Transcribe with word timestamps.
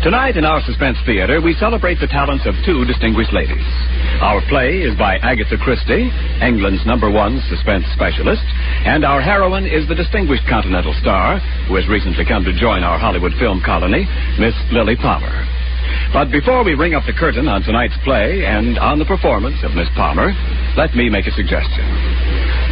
Tonight 0.00 0.40
in 0.40 0.48
our 0.48 0.64
Suspense 0.64 0.96
Theater, 1.04 1.44
we 1.44 1.52
celebrate 1.60 2.00
the 2.00 2.08
talents 2.08 2.48
of 2.48 2.56
two 2.64 2.88
distinguished 2.88 3.36
ladies. 3.36 3.60
Our 4.24 4.40
play 4.48 4.80
is 4.80 4.96
by 4.96 5.20
Agatha 5.20 5.60
Christie, 5.60 6.08
England's 6.40 6.80
number 6.88 7.12
one 7.12 7.36
suspense 7.52 7.84
specialist, 7.92 8.40
and 8.88 9.04
our 9.04 9.20
heroine 9.20 9.68
is 9.68 9.84
the 9.92 9.94
distinguished 9.94 10.48
Continental 10.48 10.96
star 11.04 11.36
who 11.68 11.76
has 11.76 11.84
recently 11.84 12.24
come 12.24 12.48
to 12.48 12.56
join 12.56 12.80
our 12.80 12.96
Hollywood 12.96 13.36
film 13.36 13.60
colony, 13.60 14.08
Miss 14.40 14.56
Lilli 14.72 14.96
Palmer. 14.96 15.44
But 16.16 16.32
before 16.32 16.64
we 16.64 16.72
ring 16.72 16.96
up 16.96 17.04
the 17.04 17.12
curtain 17.12 17.44
on 17.44 17.60
tonight's 17.60 18.00
play 18.00 18.48
and 18.48 18.80
on 18.80 18.96
the 18.98 19.04
performance 19.04 19.60
of 19.60 19.76
Miss 19.76 19.92
Palmer, 20.00 20.32
let 20.80 20.96
me 20.96 21.12
make 21.12 21.28
a 21.28 21.36
suggestion. 21.36 21.84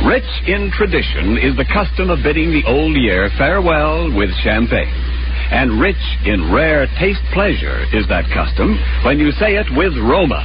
Rich 0.08 0.32
in 0.48 0.72
tradition 0.72 1.36
is 1.36 1.52
the 1.60 1.68
custom 1.68 2.08
of 2.08 2.24
bidding 2.24 2.56
the 2.56 2.64
old 2.64 2.96
year 2.96 3.28
farewell 3.36 4.08
with 4.16 4.32
champagne. 4.40 5.17
And 5.50 5.80
rich 5.80 6.00
in 6.24 6.52
rare 6.52 6.86
taste 6.98 7.24
pleasure 7.32 7.84
is 7.92 8.06
that 8.08 8.28
custom 8.34 8.78
when 9.04 9.18
you 9.18 9.32
say 9.32 9.56
it 9.56 9.66
with 9.74 9.96
Roma. 9.96 10.44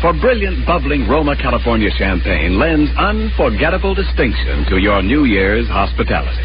For 0.00 0.12
brilliant, 0.12 0.66
bubbling 0.66 1.08
Roma 1.08 1.36
California 1.36 1.90
champagne 1.96 2.58
lends 2.58 2.90
unforgettable 2.98 3.94
distinction 3.94 4.66
to 4.68 4.78
your 4.78 5.02
New 5.02 5.24
Year's 5.24 5.68
hospitality. 5.68 6.42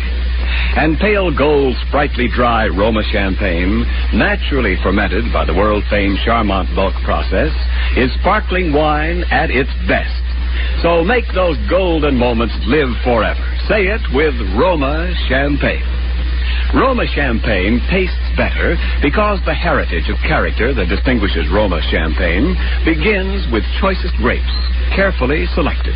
And 0.77 0.97
pale 0.99 1.35
gold, 1.35 1.75
sprightly 1.87 2.27
dry 2.29 2.67
Roma 2.67 3.01
champagne, 3.11 3.83
naturally 4.13 4.77
fermented 4.83 5.33
by 5.33 5.43
the 5.45 5.53
world 5.53 5.83
famed 5.89 6.19
Charmat 6.19 6.73
bulk 6.75 6.93
process, 7.03 7.51
is 7.97 8.13
sparkling 8.21 8.71
wine 8.73 9.23
at 9.31 9.49
its 9.49 9.71
best. 9.87 10.21
So 10.81 11.03
make 11.03 11.25
those 11.33 11.57
golden 11.69 12.15
moments 12.15 12.53
live 12.67 12.89
forever. 13.03 13.41
Say 13.67 13.87
it 13.89 14.01
with 14.13 14.35
Roma 14.55 15.11
champagne. 15.27 15.96
Roma 16.75 17.07
champagne 17.15 17.79
tastes 17.89 18.19
better 18.35 18.75
because 19.01 19.39
the 19.45 19.53
heritage 19.53 20.09
of 20.09 20.19
character 20.27 20.73
that 20.73 20.89
distinguishes 20.91 21.47
Roma 21.47 21.79
champagne 21.89 22.55
begins 22.83 23.47
with 23.53 23.63
choicest 23.79 24.13
grapes, 24.19 24.51
carefully 24.91 25.47
selected. 25.55 25.95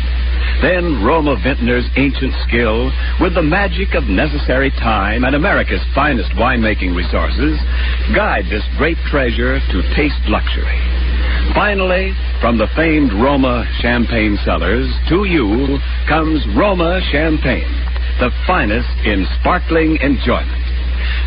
Then 0.64 1.04
Roma 1.04 1.36
vintner's 1.42 1.84
ancient 1.96 2.32
skill, 2.48 2.88
with 3.20 3.34
the 3.34 3.42
magic 3.44 3.92
of 3.92 4.08
necessary 4.08 4.70
time 4.80 5.24
and 5.24 5.36
America's 5.36 5.84
finest 5.94 6.32
winemaking 6.40 6.96
resources, 6.96 7.60
guide 8.16 8.48
this 8.48 8.64
great 8.78 8.96
treasure 9.10 9.60
to 9.60 9.78
taste 9.94 10.24
luxury. 10.28 10.80
Finally, 11.52 12.16
from 12.40 12.56
the 12.56 12.70
famed 12.74 13.12
Roma 13.12 13.68
champagne 13.80 14.38
cellars 14.44 14.88
to 15.10 15.24
you 15.24 15.78
comes 16.08 16.40
Roma 16.56 17.00
champagne, 17.12 17.68
the 18.20 18.30
finest 18.46 18.88
in 19.04 19.26
sparkling 19.38 19.98
enjoyment. 20.00 20.61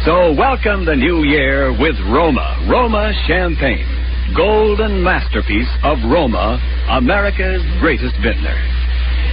So 0.05 0.37
welcome 0.37 0.85
the 0.85 0.93
new 0.93 1.25
year 1.25 1.73
with 1.73 1.97
Roma, 2.13 2.69
Roma 2.69 3.09
Champagne, 3.25 3.89
golden 4.37 5.01
masterpiece 5.01 5.65
of 5.81 5.97
Roma, 6.05 6.61
America's 6.93 7.65
greatest 7.81 8.13
vintner. 8.21 8.53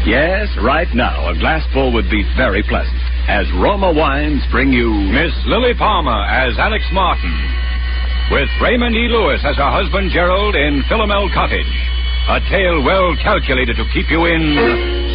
Yes, 0.09 0.49
right 0.65 0.89
now 0.97 1.29
a 1.29 1.37
glassful 1.37 1.93
would 1.93 2.09
be 2.09 2.25
very 2.41 2.65
pleasant, 2.65 2.97
as 3.29 3.45
Roma 3.61 3.93
wines 3.93 4.41
bring 4.49 4.73
you 4.73 4.89
Miss 5.13 5.37
Lilli 5.45 5.77
Palmer 5.77 6.25
as 6.25 6.57
Alex 6.57 6.89
Martin, 6.89 7.37
with 8.33 8.49
Raymond 8.65 8.97
E. 8.97 9.13
Lewis 9.13 9.45
as 9.45 9.61
her 9.61 9.69
husband 9.69 10.09
Gerald 10.09 10.57
in 10.57 10.81
Philomel 10.89 11.29
Cottage, 11.37 11.77
a 12.33 12.41
tale 12.49 12.81
well 12.81 13.13
calculated 13.21 13.77
to 13.77 13.85
keep 13.93 14.09
you 14.09 14.25
in 14.25 14.57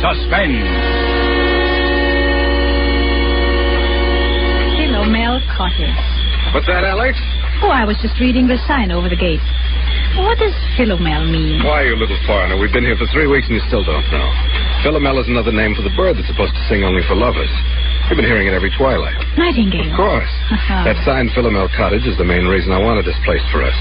suspense. 0.05 1.16
What's 6.53 6.69
that, 6.69 6.85
Alex? 6.85 7.17
Oh, 7.65 7.73
I 7.73 7.83
was 7.83 7.97
just 7.97 8.13
reading 8.21 8.45
the 8.45 8.61
sign 8.69 8.93
over 8.93 9.09
the 9.09 9.17
gate. 9.17 9.41
What 10.21 10.37
does 10.37 10.53
Philomel 10.77 11.29
mean? 11.29 11.65
Why, 11.65 11.85
you 11.89 11.97
little 11.97 12.17
foreigner, 12.29 12.57
we've 12.57 12.73
been 12.73 12.85
here 12.85 12.97
for 12.97 13.09
three 13.09 13.25
weeks 13.25 13.49
and 13.49 13.57
you 13.57 13.63
still 13.65 13.81
don't 13.81 14.05
know. 14.13 14.29
Philomel 14.85 15.17
is 15.17 15.27
another 15.27 15.51
name 15.51 15.73
for 15.73 15.81
the 15.81 15.93
bird 15.97 16.17
that's 16.17 16.29
supposed 16.29 16.53
to 16.53 16.63
sing 16.69 16.85
only 16.85 17.01
for 17.09 17.17
lovers. 17.17 17.49
We've 18.09 18.15
been 18.15 18.29
hearing 18.29 18.47
it 18.47 18.53
every 18.53 18.71
twilight. 18.77 19.17
Nightingale. 19.35 19.91
Of 19.91 19.97
course. 19.97 20.33
Uh-huh. 20.53 20.85
that 20.87 20.97
sign, 21.03 21.27
Philomel 21.33 21.67
Cottage, 21.75 22.05
is 22.05 22.15
the 22.17 22.25
main 22.25 22.45
reason 22.45 22.71
I 22.71 22.79
wanted 22.79 23.03
this 23.03 23.17
place 23.25 23.43
for 23.51 23.65
us. 23.65 23.75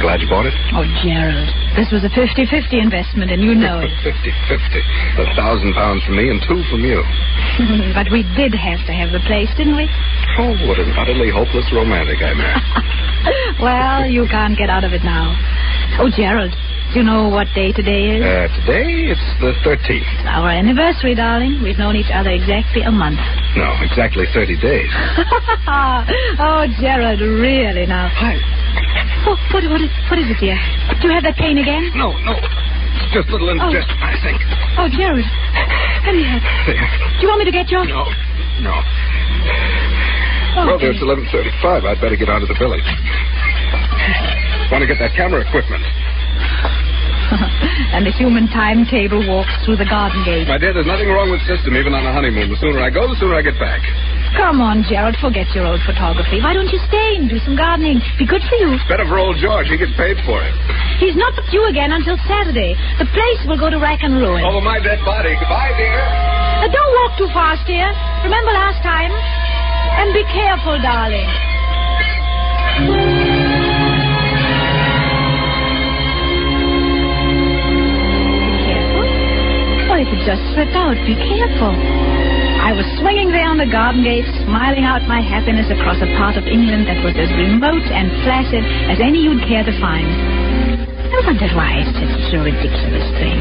Glad 0.00 0.22
you 0.22 0.30
bought 0.30 0.46
it? 0.46 0.54
Oh, 0.78 0.86
Gerald, 1.02 1.50
this 1.74 1.90
was 1.90 2.06
a 2.06 2.12
50-50 2.14 2.70
investment, 2.78 3.34
and 3.34 3.42
you 3.42 3.54
know 3.54 3.82
it. 3.82 3.90
50-50. 4.06 5.18
A 5.18 5.26
thousand 5.34 5.74
pounds 5.74 6.04
from 6.06 6.16
me 6.16 6.30
and 6.30 6.38
two 6.46 6.62
from 6.70 6.86
you. 6.86 7.02
but 7.98 8.06
we 8.14 8.22
did 8.38 8.54
have 8.54 8.78
to 8.86 8.92
have 8.94 9.10
the 9.10 9.18
place, 9.26 9.50
didn't 9.58 9.74
we? 9.74 9.90
Oh, 10.38 10.54
what 10.70 10.78
an 10.78 10.94
utterly 10.94 11.30
hopeless 11.34 11.66
romantic 11.74 12.22
I 12.22 12.30
am. 12.30 12.40
well, 13.62 14.06
you 14.06 14.26
can't 14.30 14.56
get 14.56 14.70
out 14.70 14.84
of 14.86 14.94
it 14.94 15.02
now. 15.02 15.34
Oh, 15.98 16.06
Gerald, 16.14 16.54
do 16.94 17.00
you 17.00 17.04
know 17.04 17.28
what 17.28 17.48
day 17.58 17.72
today 17.74 18.16
is? 18.16 18.22
Uh, 18.22 18.48
today, 18.64 19.12
it's 19.12 19.28
the 19.42 19.52
13th. 19.66 19.98
It's 19.98 20.24
our 20.30 20.48
anniversary, 20.48 21.14
darling. 21.14 21.60
We've 21.60 21.76
known 21.76 21.96
each 21.96 22.08
other 22.14 22.30
exactly 22.30 22.80
a 22.80 22.90
month. 22.94 23.18
No, 23.58 23.74
exactly 23.82 24.24
30 24.32 24.56
days. 24.62 24.88
oh, 25.68 26.64
Gerald, 26.80 27.20
really 27.20 27.84
now. 27.84 28.08
Hi. 28.14 28.38
Oh, 29.28 29.36
what, 29.52 29.62
what, 29.68 29.80
is, 29.82 29.92
what 30.08 30.18
is 30.18 30.28
it, 30.30 30.38
dear? 30.40 30.56
Do 31.00 31.08
you 31.08 31.14
have 31.14 31.24
that 31.24 31.36
pain 31.36 31.58
again? 31.58 31.92
No, 31.94 32.14
no. 32.24 32.32
It's 32.34 33.12
just 33.12 33.28
a 33.28 33.32
little 33.34 33.50
oh. 33.50 33.56
indigestion, 33.56 33.98
I 34.00 34.16
think. 34.24 34.38
Oh, 34.78 34.88
Gerald. 34.88 35.26
Let 36.06 36.14
me. 36.14 36.24
There. 36.66 36.80
Do 37.18 37.20
you 37.24 37.28
want 37.28 37.40
me 37.42 37.46
to 37.50 37.54
get 37.54 37.68
you? 37.68 37.82
No, 37.84 38.08
no. 38.64 38.74
Oh, 40.58 40.74
Brother, 40.74 40.90
it's 40.90 41.02
11.35. 41.02 41.86
I'd 41.86 42.00
better 42.00 42.16
get 42.16 42.28
out 42.28 42.42
of 42.42 42.48
the 42.48 42.58
village. 42.58 42.86
Want 44.72 44.82
to 44.82 44.88
get 44.88 44.98
that 44.98 45.14
camera 45.14 45.44
equipment. 45.44 45.84
and 47.94 48.08
the 48.08 48.14
human 48.16 48.48
timetable 48.48 49.20
walks 49.28 49.52
through 49.64 49.76
the 49.76 49.84
garden 49.84 50.24
gate. 50.24 50.48
My 50.48 50.56
dear, 50.56 50.72
there's 50.72 50.88
nothing 50.88 51.12
wrong 51.12 51.30
with 51.30 51.44
system, 51.44 51.76
even 51.76 51.92
on 51.92 52.04
a 52.04 52.12
honeymoon. 52.12 52.48
The 52.48 52.56
sooner 52.56 52.80
I 52.80 52.88
go, 52.88 53.04
the 53.06 53.16
sooner 53.20 53.36
I 53.36 53.42
get 53.44 53.60
back. 53.60 53.84
Come 54.36 54.60
on, 54.60 54.84
Gerald, 54.88 55.16
forget 55.20 55.48
your 55.56 55.66
old 55.66 55.80
photography. 55.84 56.40
Why 56.42 56.52
don't 56.52 56.68
you 56.68 56.80
stay 56.88 57.16
and 57.16 57.28
do 57.28 57.38
some 57.44 57.56
gardening? 57.56 58.00
Be 58.18 58.26
good 58.26 58.42
for 58.48 58.56
you. 58.60 58.76
Better 58.88 59.06
for 59.08 59.18
old 59.18 59.36
George. 59.40 59.68
He 59.68 59.76
gets 59.76 59.92
paid 59.96 60.16
for 60.28 60.40
it. 60.44 60.52
He's 61.00 61.16
not 61.16 61.32
with 61.36 61.48
you 61.52 61.64
again 61.68 61.92
until 61.92 62.16
Saturday. 62.28 62.76
The 62.98 63.08
place 63.12 63.40
will 63.48 63.58
go 63.58 63.70
to 63.70 63.78
rack 63.78 64.00
and 64.02 64.16
ruin. 64.20 64.44
Over 64.44 64.60
my 64.60 64.78
dead 64.80 65.00
body. 65.04 65.32
Goodbye, 65.38 65.74
dear. 65.76 66.00
Uh, 66.00 66.68
don't 66.68 66.92
walk 67.02 67.18
too 67.18 67.30
fast, 67.32 67.64
dear. 67.66 67.88
Remember 68.24 68.52
last 68.52 68.82
time? 68.82 69.10
And 69.12 70.12
be 70.14 70.24
careful, 70.32 70.76
darling. 70.80 71.28
Be 77.28 78.58
careful. 78.64 79.06
Well, 79.88 80.00
it 80.00 80.08
just 80.24 80.42
slipped 80.54 80.76
out. 80.76 80.96
Be 81.06 81.14
careful. 81.16 82.37
I 82.68 82.76
was 82.76 82.84
swinging 83.00 83.32
there 83.32 83.48
on 83.48 83.56
the 83.56 83.64
garden 83.64 84.04
gate, 84.04 84.28
smiling 84.44 84.84
out 84.84 85.00
my 85.08 85.24
happiness 85.24 85.72
across 85.72 85.96
a 86.04 86.10
part 86.20 86.36
of 86.36 86.44
England 86.44 86.84
that 86.84 87.00
was 87.00 87.16
as 87.16 87.32
remote 87.32 87.88
and 87.88 88.12
placid 88.28 88.60
as 88.92 89.00
any 89.00 89.24
you'd 89.24 89.40
care 89.48 89.64
to 89.64 89.72
find. 89.80 90.04
I 90.04 91.16
wondered 91.24 91.48
why 91.56 91.80
it's 91.80 91.96
such 91.96 92.36
a 92.36 92.44
ridiculous 92.44 93.08
thing. 93.16 93.40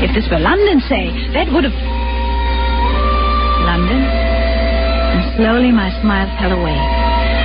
If 0.00 0.16
this 0.16 0.24
were 0.32 0.40
London, 0.40 0.80
say, 0.88 1.12
that 1.36 1.52
would 1.52 1.68
have. 1.68 1.76
London? 3.68 4.00
And 4.00 5.20
slowly 5.36 5.68
my 5.68 5.92
smile 6.00 6.32
fell 6.40 6.56
away. 6.56 6.80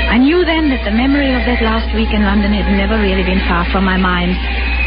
I 0.08 0.24
knew 0.24 0.48
then 0.48 0.72
that 0.72 0.88
the 0.88 0.96
memory 0.96 1.36
of 1.36 1.44
that 1.44 1.60
last 1.60 1.92
week 2.00 2.16
in 2.16 2.24
London 2.24 2.56
had 2.56 2.72
never 2.80 2.96
really 2.96 3.28
been 3.28 3.44
far 3.44 3.68
from 3.76 3.84
my 3.84 4.00
mind. 4.00 4.40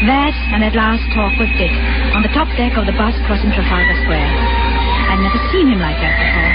That 0.09 0.33
and 0.49 0.65
that 0.65 0.73
last 0.73 1.05
talk 1.13 1.37
with 1.37 1.53
Dick 1.61 1.77
on 2.17 2.25
the 2.25 2.33
top 2.33 2.49
deck 2.57 2.73
of 2.73 2.89
the 2.89 2.97
bus 2.97 3.13
crossing 3.29 3.53
Trafalgar 3.53 4.01
Square. 4.01 4.72
I'd 5.13 5.21
never 5.21 5.37
seen 5.53 5.69
him 5.69 5.77
like 5.77 5.93
that 6.01 6.17
before. 6.17 6.53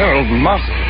Harold 0.00 0.32
Martin. 0.40 0.80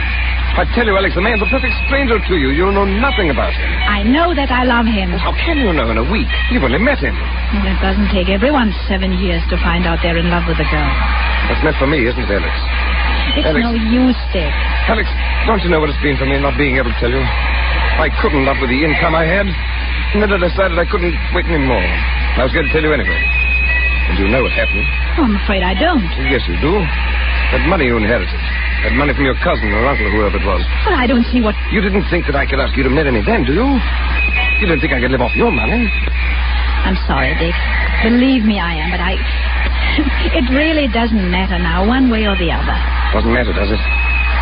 I 0.55 0.63
tell 0.71 0.87
you, 0.87 0.95
Alex, 0.95 1.19
the 1.19 1.21
man's 1.21 1.43
a 1.43 1.51
perfect 1.51 1.75
stranger 1.91 2.15
to 2.23 2.35
you. 2.39 2.55
You 2.55 2.71
know 2.71 2.87
nothing 2.87 3.29
about 3.29 3.51
him. 3.51 3.67
I 3.91 4.07
know 4.07 4.31
that 4.39 4.55
I 4.55 4.63
love 4.63 4.87
him. 4.87 5.11
How 5.19 5.35
can 5.35 5.59
you 5.59 5.75
know 5.75 5.91
in 5.91 5.99
a 5.99 6.07
week? 6.07 6.31
You've 6.55 6.63
only 6.63 6.79
met 6.79 7.03
him. 7.03 7.13
Well, 7.13 7.67
it 7.67 7.83
doesn't 7.83 8.15
take 8.15 8.31
everyone 8.31 8.71
seven 8.87 9.19
years 9.19 9.43
to 9.51 9.59
find 9.67 9.83
out 9.83 9.99
they're 9.99 10.17
in 10.17 10.31
love 10.31 10.47
with 10.47 10.63
a 10.63 10.69
girl. 10.71 10.93
That's 11.51 11.61
meant 11.67 11.75
for 11.77 11.91
me, 11.91 12.07
isn't 12.07 12.23
it, 12.23 12.31
Alex? 12.31 12.55
It's 13.35 13.51
Alex. 13.51 13.67
no 13.67 13.75
use, 13.75 14.21
Dick. 14.31 14.55
Alex, 14.87 15.11
don't 15.51 15.61
you 15.67 15.69
know 15.75 15.83
what 15.83 15.91
it's 15.91 16.01
been 16.07 16.15
for 16.17 16.25
me 16.25 16.39
not 16.39 16.55
being 16.55 16.79
able 16.79 16.95
to 16.95 16.99
tell 17.03 17.11
you? 17.11 17.21
I 17.21 18.15
couldn't, 18.23 18.47
love 18.47 18.63
with 18.63 18.71
the 18.71 18.79
income 18.79 19.19
I 19.19 19.27
had. 19.27 19.51
And 20.15 20.23
then 20.23 20.31
I 20.31 20.39
decided 20.39 20.79
I 20.79 20.87
couldn't 20.87 21.19
wait 21.35 21.51
any 21.51 21.67
more. 21.67 21.83
I 21.83 22.47
was 22.47 22.55
going 22.55 22.65
to 22.65 22.73
tell 22.73 22.87
you 22.87 22.95
anyway. 22.95 23.46
And 24.07 24.15
you 24.19 24.27
know 24.31 24.43
what 24.43 24.55
happened. 24.55 24.87
Oh, 25.19 25.27
I'm 25.27 25.37
afraid 25.43 25.63
I 25.67 25.75
don't. 25.75 26.07
Yes, 26.31 26.47
you 26.47 26.55
do. 26.63 26.79
That 27.53 27.67
money 27.67 27.87
you 27.91 27.99
inherited. 27.99 28.39
That 28.87 28.95
money 28.95 29.15
from 29.15 29.27
your 29.27 29.39
cousin 29.43 29.71
or 29.75 29.83
uncle 29.87 30.07
or 30.07 30.13
whoever 30.15 30.39
it 30.39 30.47
was. 30.47 30.63
But 30.87 30.95
I 30.95 31.07
don't 31.07 31.27
see 31.35 31.43
what. 31.43 31.55
You 31.75 31.83
didn't 31.83 32.07
think 32.11 32.27
that 32.31 32.39
I 32.39 32.47
could 32.47 32.63
ask 32.63 32.77
you 32.77 32.87
to 32.87 32.93
marry 32.93 33.11
me 33.11 33.23
then, 33.27 33.43
do 33.43 33.53
you? 33.55 33.67
You 34.63 34.67
didn't 34.71 34.81
think 34.81 34.95
I 34.95 35.01
could 35.03 35.11
live 35.11 35.21
off 35.23 35.35
your 35.35 35.51
money? 35.51 35.91
I'm 36.87 36.99
sorry, 37.11 37.35
Dick. 37.43 37.55
Believe 38.07 38.47
me, 38.47 38.63
I 38.63 38.79
am, 38.79 38.95
but 38.95 39.03
I. 39.03 39.19
it 40.39 40.47
really 40.55 40.87
doesn't 40.87 41.27
matter 41.31 41.59
now, 41.59 41.83
one 41.83 42.07
way 42.11 42.31
or 42.31 42.39
the 42.39 42.53
other. 42.55 42.77
Doesn't 43.11 43.33
matter, 43.33 43.51
does 43.51 43.75
it? 43.75 43.83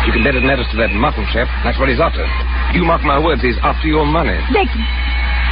You 0.05 0.13
can 0.13 0.21
let 0.21 0.35
it 0.37 0.45
matter 0.45 0.61
to 0.61 0.75
that 0.77 0.93
Martin 0.93 1.25
chap. 1.33 1.49
That's 1.65 1.79
what 1.81 1.89
he's 1.89 1.99
after. 1.99 2.21
You 2.77 2.85
mark 2.85 3.01
my 3.01 3.17
words, 3.17 3.41
he's 3.41 3.57
after 3.65 3.87
your 3.87 4.05
money. 4.05 4.37
Dick, 4.53 4.69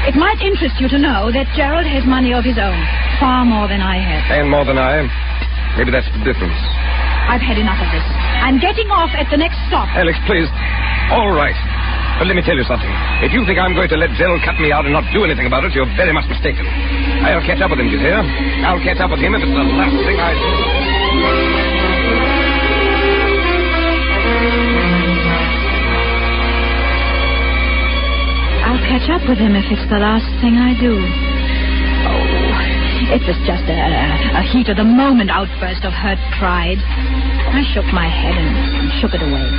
it 0.03 0.15
might 0.19 0.39
interest 0.43 0.75
you 0.79 0.87
to 0.91 0.99
know 0.99 1.31
that 1.31 1.47
Gerald 1.55 1.87
has 1.87 2.03
money 2.03 2.35
of 2.35 2.43
his 2.43 2.59
own. 2.59 2.79
Far 3.19 3.47
more 3.47 3.67
than 3.71 3.79
I 3.79 3.95
have. 3.99 4.23
And 4.35 4.51
more 4.51 4.67
than 4.67 4.75
I. 4.75 5.07
Maybe 5.79 5.89
that's 5.89 6.07
the 6.11 6.21
difference. 6.27 6.59
I've 7.31 7.41
had 7.41 7.55
enough 7.55 7.79
of 7.79 7.89
this. 7.89 8.03
I'm 8.43 8.59
getting 8.59 8.91
off 8.91 9.15
at 9.15 9.31
the 9.31 9.39
next 9.39 9.55
stop. 9.71 9.87
Alex, 9.95 10.19
please. 10.27 10.45
All 11.15 11.31
right. 11.31 11.55
But 12.19 12.27
let 12.27 12.35
me 12.35 12.43
tell 12.43 12.55
you 12.55 12.67
something. 12.67 12.91
If 13.25 13.31
you 13.33 13.41
think 13.47 13.57
I'm 13.57 13.73
going 13.73 13.89
to 13.89 13.97
let 13.97 14.11
Gerald 14.19 14.43
cut 14.45 14.59
me 14.59 14.69
out 14.75 14.85
and 14.85 14.93
not 14.93 15.07
do 15.15 15.23
anything 15.23 15.47
about 15.47 15.63
it, 15.63 15.73
you're 15.73 15.89
very 15.97 16.13
much 16.13 16.27
mistaken. 16.29 16.67
I'll 17.25 17.41
catch 17.41 17.63
up 17.63 17.71
with 17.71 17.79
him, 17.79 17.89
you 17.89 17.97
hear? 17.97 18.19
I'll 18.67 18.83
catch 18.83 18.99
up 18.99 19.09
with 19.09 19.23
him 19.23 19.33
if 19.33 19.41
it's 19.41 19.55
the 19.55 19.65
last 19.65 19.97
thing 20.03 20.19
I 20.19 20.31
do. 20.35 21.62
Catch 28.87 29.09
up 29.09 29.23
with 29.27 29.39
him 29.39 29.55
if 29.55 29.65
it's 29.71 29.87
the 29.89 29.97
last 29.97 30.27
thing 30.43 30.59
I 30.59 30.77
do. 30.77 30.93
Oh, 30.95 33.15
it 33.15 33.23
was 33.25 33.39
just 33.47 33.65
a, 33.65 33.73
a 34.37 34.43
heat 34.53 34.69
of 34.69 34.77
the 34.77 34.85
moment 34.85 35.31
outburst 35.31 35.83
of 35.87 35.93
hurt 35.93 36.19
pride. 36.37 36.77
I 36.77 37.63
shook 37.73 37.85
my 37.89 38.05
head 38.05 38.37
and 38.37 38.91
shook 39.01 39.15
it 39.15 39.23
away. 39.23 39.49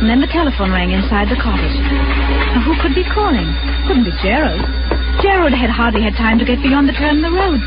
And 0.00 0.08
then 0.08 0.20
the 0.20 0.32
telephone 0.32 0.72
rang 0.72 0.90
inside 0.92 1.28
the 1.28 1.36
cottage. 1.36 1.76
Now, 2.56 2.64
who 2.64 2.72
could 2.80 2.96
be 2.96 3.04
calling? 3.04 3.44
Couldn't 3.84 4.08
be 4.08 4.14
Gerald. 4.24 4.64
Gerald 5.20 5.52
had 5.52 5.68
hardly 5.68 6.00
had 6.00 6.16
time 6.16 6.40
to 6.40 6.44
get 6.44 6.56
beyond 6.64 6.88
the 6.88 6.96
turn 6.96 7.20
of 7.20 7.24
the 7.28 7.34
road. 7.36 7.60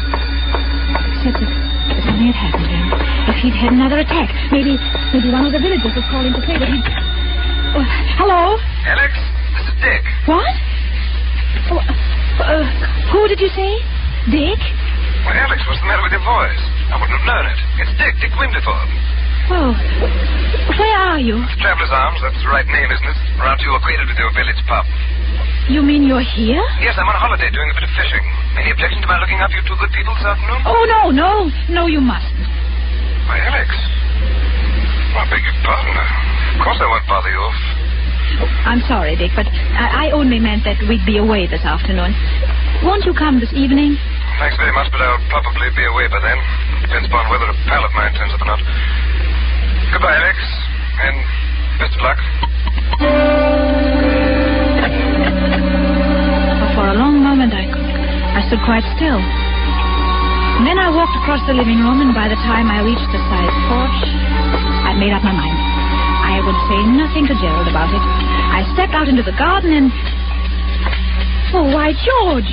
Except 1.13 1.37
if, 1.45 1.49
if 1.93 2.01
something 2.09 2.25
had 2.29 2.37
happened 2.37 2.65
to 2.65 2.73
him. 2.73 2.89
If 3.29 3.37
he'd 3.41 3.53
had 3.57 3.73
another 3.73 4.01
attack. 4.01 4.33
Maybe 4.49 4.77
maybe 5.13 5.29
one 5.29 5.45
of 5.45 5.53
the 5.53 5.61
villagers 5.61 5.93
was 5.93 6.05
calling 6.09 6.33
to 6.33 6.41
say 6.45 6.57
that 6.57 6.69
he'd... 6.69 6.85
Oh, 7.77 7.85
hello? 8.17 8.57
Alex, 8.85 9.13
Dick. 9.81 10.03
What? 10.29 10.53
Oh, 11.71 11.79
uh, 11.79 12.63
who 13.13 13.27
did 13.27 13.39
you 13.39 13.49
say? 13.53 13.71
Dick? 14.29 14.59
Well, 15.25 15.35
Alex, 15.37 15.63
what's 15.67 15.79
the 15.79 15.87
matter 15.87 16.03
with 16.03 16.11
your 16.11 16.25
voice? 16.25 16.63
I 16.91 16.99
wouldn't 16.99 17.15
have 17.15 17.27
known 17.27 17.45
it. 17.47 17.59
It's 17.79 17.93
Dick, 17.95 18.13
Dick 18.19 18.33
Windyford. 18.35 18.89
Oh, 19.51 19.75
where 20.79 20.97
are 21.11 21.19
you? 21.19 21.35
Traveler's 21.59 21.91
Arms, 21.91 22.19
that's 22.23 22.39
the 22.39 22.47
right 22.47 22.67
name, 22.67 22.89
isn't 22.91 23.09
it? 23.11 23.17
Aren't 23.43 23.59
you 23.59 23.75
acquainted 23.75 24.07
with 24.07 24.15
your 24.19 24.31
village 24.31 24.59
pub? 24.67 24.87
You 25.67 25.83
mean 25.83 26.03
you're 26.07 26.23
here? 26.23 26.63
Yes, 26.79 26.95
I'm 26.99 27.07
on 27.07 27.15
a 27.15 27.23
holiday 27.23 27.51
doing 27.51 27.67
a 27.71 27.75
bit 27.75 27.83
of 27.87 27.91
fishing. 27.95 28.23
Any 28.59 28.71
objection 28.71 28.99
to 29.03 29.07
my 29.07 29.19
looking 29.19 29.39
after 29.39 29.55
you 29.59 29.63
two 29.67 29.75
good 29.79 29.91
people 29.95 30.15
this 30.15 30.27
afternoon? 30.27 30.59
Oh, 30.63 30.83
no, 30.87 31.11
no. 31.11 31.31
No, 31.71 31.87
you 31.87 31.99
mustn't. 31.99 32.39
Why, 33.27 33.39
Alex. 33.47 33.67
I 35.15 35.23
beg 35.31 35.43
your 35.43 35.55
pardon. 35.63 35.95
Of 35.95 36.59
course 36.63 36.79
I 36.79 36.87
won't 36.87 37.07
bother 37.07 37.31
you. 37.31 37.43
I'm 38.65 38.81
sorry, 38.87 39.15
Dick, 39.15 39.31
but 39.35 39.47
I, 39.47 40.09
I 40.09 40.11
only 40.11 40.39
meant 40.39 40.63
that 40.65 40.79
we'd 40.87 41.05
be 41.05 41.17
away 41.17 41.47
this 41.47 41.63
afternoon. 41.63 42.13
Won't 42.83 43.05
you 43.05 43.13
come 43.13 43.39
this 43.39 43.53
evening? 43.53 43.95
Thanks 44.39 44.57
very 44.57 44.73
much, 44.73 44.91
but 44.91 44.99
I'll 44.99 45.21
probably 45.29 45.69
be 45.77 45.85
away 45.85 46.07
by 46.09 46.19
then. 46.19 46.39
Depends 46.83 47.07
upon 47.07 47.29
whether 47.29 47.47
a 47.47 47.55
pal 47.69 47.85
of 47.85 47.93
mine 47.93 48.11
turns 48.17 48.33
up 48.33 48.41
or 48.41 48.49
not. 48.49 48.59
Goodbye, 49.93 50.17
Alex. 50.17 50.37
And 51.03 51.15
best 51.79 51.93
of 51.95 52.01
luck. 52.01 52.19
For 56.73 56.85
a 56.89 56.95
long 56.97 57.21
moment, 57.21 57.53
I, 57.53 57.69
I 58.35 58.41
stood 58.49 58.61
quite 58.65 58.83
still. 58.97 59.21
And 59.21 60.67
then 60.67 60.77
I 60.77 60.89
walked 60.89 61.15
across 61.21 61.41
the 61.47 61.53
living 61.53 61.81
room, 61.81 62.01
and 62.01 62.13
by 62.13 62.27
the 62.29 62.37
time 62.45 62.69
I 62.69 62.81
reached 62.81 63.09
the 63.09 63.21
side 63.29 63.53
porch, 63.69 63.99
I'd 64.85 64.97
made 64.99 65.13
up 65.13 65.23
my 65.23 65.33
mind. 65.33 65.72
I 66.33 66.41
would 66.41 66.57
say 66.65 66.81
nothing 66.97 67.29
to 67.29 67.35
Gerald 67.37 67.69
about 67.69 67.93
it. 67.93 68.01
I 68.01 68.65
stepped 68.73 68.97
out 68.97 69.05
into 69.05 69.21
the 69.21 69.37
garden 69.37 69.69
and. 69.69 69.93
Oh, 71.53 71.69
why, 71.69 71.93
George! 71.93 72.49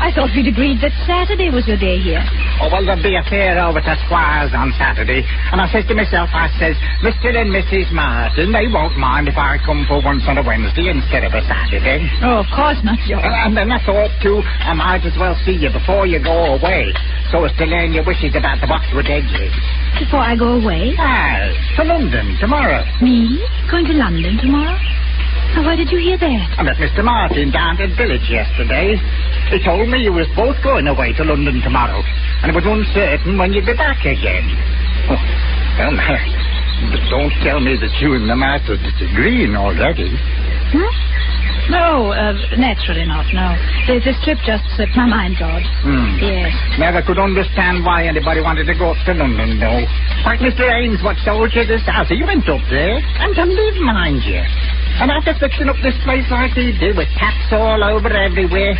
I 0.00 0.08
thought 0.08 0.32
we'd 0.32 0.48
agreed 0.48 0.80
that 0.80 0.96
Saturday 1.04 1.52
was 1.52 1.68
your 1.68 1.76
day 1.76 2.00
here. 2.00 2.24
Oh, 2.64 2.72
well, 2.72 2.80
there'll 2.80 3.04
be 3.04 3.20
a 3.20 3.26
fair 3.28 3.60
over 3.60 3.84
to 3.84 3.94
Squire's 4.08 4.56
on 4.56 4.72
Saturday. 4.80 5.20
And 5.52 5.60
I 5.60 5.68
says 5.68 5.84
to 5.92 5.94
myself, 5.94 6.32
I 6.32 6.48
says, 6.56 6.72
Mr. 7.04 7.36
and 7.36 7.52
Mrs. 7.52 7.92
Martin, 7.92 8.48
they 8.48 8.64
won't 8.72 8.96
mind 8.96 9.28
if 9.28 9.36
I 9.36 9.60
come 9.60 9.84
for 9.84 10.00
once 10.00 10.24
on 10.24 10.40
a 10.40 10.44
Wednesday 10.46 10.88
instead 10.88 11.28
of 11.28 11.36
a 11.36 11.44
Saturday. 11.44 12.08
Oh, 12.24 12.40
of 12.40 12.48
course 12.48 12.80
not, 12.80 12.96
George. 13.04 13.20
And, 13.20 13.52
and 13.52 13.52
then 13.52 13.68
I 13.68 13.84
thought, 13.84 14.08
too, 14.24 14.40
I 14.40 14.72
might 14.72 15.04
as 15.04 15.18
well 15.20 15.36
see 15.44 15.60
you 15.60 15.68
before 15.68 16.08
you 16.08 16.16
go 16.16 16.56
away, 16.56 16.96
so 17.28 17.44
as 17.44 17.52
to 17.60 17.68
learn 17.68 17.92
your 17.92 18.08
wishes 18.08 18.32
about 18.32 18.64
the 18.64 18.70
Boxwood 18.70 19.12
Edges. 19.12 19.52
Before 19.96 20.20
I 20.20 20.36
go 20.36 20.60
away? 20.60 20.94
Ah, 20.98 21.48
to 21.76 21.84
London 21.84 22.36
tomorrow. 22.40 22.84
Me? 23.00 23.40
Going 23.70 23.84
to 23.86 23.96
London 23.96 24.36
tomorrow? 24.38 24.76
Now, 25.56 25.64
why 25.64 25.76
did 25.76 25.88
you 25.90 25.98
hear 25.98 26.18
that? 26.20 26.60
I 26.60 26.62
met 26.62 26.76
Mr. 26.76 27.02
Martin 27.02 27.50
down 27.50 27.80
at 27.80 27.88
the 27.88 27.96
village 27.96 28.28
yesterday. 28.28 29.00
He 29.50 29.58
told 29.64 29.88
me 29.88 29.98
you 30.04 30.12
was 30.12 30.28
both 30.36 30.56
going 30.62 30.86
away 30.86 31.12
to 31.16 31.24
London 31.24 31.60
tomorrow, 31.64 32.04
and 32.44 32.52
it 32.52 32.54
was 32.54 32.68
uncertain 32.68 33.38
when 33.38 33.52
you'd 33.52 33.64
be 33.66 33.74
back 33.74 34.04
again. 34.04 34.44
Oh, 35.08 35.16
well, 35.80 35.92
now, 35.96 36.20
don't 37.08 37.32
tell 37.42 37.60
me 37.60 37.74
that 37.80 37.92
you 38.00 38.12
and 38.14 38.28
the 38.28 38.36
master 38.36 38.76
are 38.76 38.82
disagreeing 38.84 39.56
already. 39.56 40.12
Hmm? 40.70 40.92
No, 41.68 42.12
uh, 42.16 42.32
naturally 42.56 43.04
not, 43.04 43.28
no. 43.36 43.52
The, 43.84 44.00
this 44.00 44.16
trip 44.24 44.40
just 44.48 44.64
slipped 44.76 44.96
my 44.96 45.04
mind, 45.04 45.36
George. 45.36 45.68
Hmm. 45.84 46.16
Yes. 46.16 46.52
Never 46.80 47.04
could 47.04 47.20
understand 47.20 47.84
why 47.84 48.08
anybody 48.08 48.40
wanted 48.40 48.64
to 48.72 48.74
go 48.76 48.96
up 48.96 49.00
to 49.04 49.12
London, 49.12 49.60
though. 49.60 49.84
Like 50.24 50.40
Mr. 50.40 50.64
Ames, 50.64 51.04
what 51.04 51.20
sold 51.28 51.52
you 51.52 51.68
this 51.68 51.84
house. 51.84 52.08
He 52.08 52.24
went 52.24 52.48
up 52.48 52.64
there, 52.72 52.96
and 52.96 53.30
to 53.36 53.44
live, 53.44 53.76
mind 53.84 54.24
you. 54.24 54.40
And 54.98 55.12
after 55.12 55.36
fixing 55.36 55.68
up 55.68 55.76
this 55.84 55.94
place 56.02 56.24
like 56.32 56.56
he 56.56 56.72
did, 56.74 56.96
with 56.96 57.08
taps 57.20 57.52
all 57.52 57.84
over 57.84 58.08
everywhere. 58.08 58.74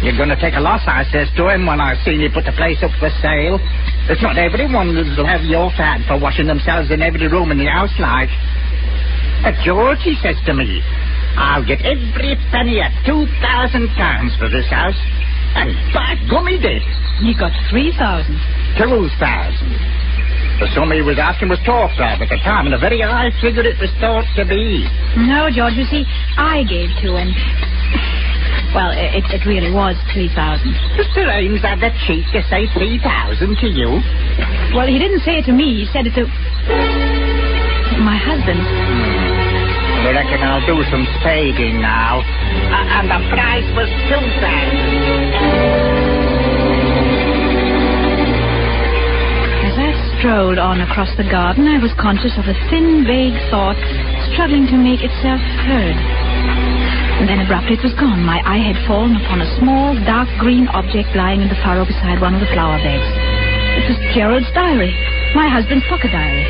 You're 0.00 0.16
going 0.16 0.32
to 0.32 0.40
take 0.40 0.56
a 0.56 0.64
loss, 0.64 0.80
I 0.88 1.04
says 1.12 1.28
to 1.36 1.52
him, 1.52 1.68
when 1.68 1.76
I 1.76 1.92
seen 2.04 2.24
you 2.24 2.32
put 2.32 2.48
the 2.48 2.56
place 2.56 2.80
up 2.80 2.90
for 2.96 3.12
sale. 3.20 3.60
It's 4.08 4.24
not 4.24 4.40
everyone 4.40 4.96
that'll 4.96 5.28
have 5.28 5.44
your 5.44 5.68
fad 5.76 6.00
for 6.08 6.16
washing 6.16 6.48
themselves 6.48 6.90
in 6.90 7.04
every 7.04 7.28
room 7.28 7.52
in 7.52 7.60
the 7.60 7.68
house 7.68 7.92
like. 8.00 8.32
But 9.44 9.60
George, 9.60 10.00
he 10.00 10.16
says 10.24 10.40
to 10.48 10.54
me, 10.56 10.80
I'll 11.36 11.66
get 11.66 11.82
every 11.82 12.34
penny 12.50 12.80
at 12.80 12.90
two 13.06 13.26
thousand 13.42 13.88
pounds 13.94 14.34
for 14.38 14.48
this 14.48 14.66
house. 14.70 14.98
And 15.54 15.74
by 15.92 16.14
gummy 16.30 16.58
did. 16.62 16.82
You 17.20 17.34
got 17.36 17.52
3,000. 17.68 18.32
Two 18.78 19.10
thousand. 19.18 19.70
The 20.62 20.68
sum 20.72 20.92
he 20.92 21.02
was 21.02 21.18
asking 21.18 21.48
was 21.48 21.58
talked 21.66 21.98
of 22.00 22.20
at 22.20 22.28
the 22.28 22.38
time, 22.44 22.64
and 22.64 22.74
a 22.74 22.78
very 22.78 23.00
high 23.00 23.28
figure 23.40 23.64
it 23.64 23.76
was 23.80 23.90
thought 24.00 24.24
to 24.36 24.44
be. 24.44 24.86
No, 25.16 25.48
George, 25.52 25.74
you 25.74 25.84
see, 25.88 26.04
I 26.36 26.62
gave 26.68 26.88
two, 27.02 27.16
and. 27.16 27.32
Well, 28.72 28.92
it, 28.94 29.24
it 29.34 29.42
really 29.44 29.72
was 29.72 29.98
3,000. 30.14 30.30
Mr. 30.96 31.26
Ames 31.28 31.60
had 31.60 31.80
the 31.82 31.90
cheek 32.06 32.24
to 32.32 32.40
say 32.48 32.70
three 32.72 33.00
thousand 33.02 33.56
to 33.60 33.68
you. 33.68 34.00
Well, 34.72 34.86
he 34.86 34.96
didn't 35.00 35.20
say 35.26 35.42
it 35.42 35.46
to 35.46 35.52
me, 35.52 35.84
he 35.84 35.86
said 35.92 36.06
it 36.06 36.14
to. 36.14 36.24
my 38.00 38.16
husband. 38.16 39.19
I 40.10 40.26
reckon 40.26 40.42
I'll 40.42 40.66
do 40.66 40.74
some 40.90 41.06
spading 41.22 41.78
now. 41.78 42.18
A- 42.18 42.88
and 42.98 43.06
the 43.06 43.22
price 43.30 43.68
was 43.78 43.86
thousand. 44.10 44.74
As 49.70 49.74
I 49.78 49.90
strolled 50.18 50.58
on 50.58 50.82
across 50.82 51.14
the 51.14 51.22
garden, 51.30 51.70
I 51.70 51.78
was 51.78 51.94
conscious 51.94 52.34
of 52.42 52.50
a 52.50 52.58
thin, 52.74 53.06
vague 53.06 53.38
thought 53.54 53.78
struggling 54.34 54.66
to 54.74 54.76
make 54.82 54.98
itself 54.98 55.38
heard. 55.62 55.94
And 57.22 57.30
then 57.30 57.46
abruptly 57.46 57.78
it 57.78 57.84
was 57.86 57.94
gone. 57.94 58.26
My 58.26 58.42
eye 58.42 58.66
had 58.66 58.82
fallen 58.90 59.14
upon 59.14 59.46
a 59.46 59.48
small, 59.62 59.94
dark 60.10 60.26
green 60.42 60.66
object 60.74 61.14
lying 61.14 61.38
in 61.38 61.46
the 61.46 61.60
furrow 61.62 61.86
beside 61.86 62.18
one 62.18 62.34
of 62.34 62.42
the 62.42 62.50
flower 62.50 62.82
beds. 62.82 63.06
It 63.78 63.86
was 63.86 63.98
Gerald's 64.10 64.50
diary, 64.58 64.90
my 65.38 65.46
husband's 65.46 65.86
pocket 65.86 66.10
diary. 66.10 66.42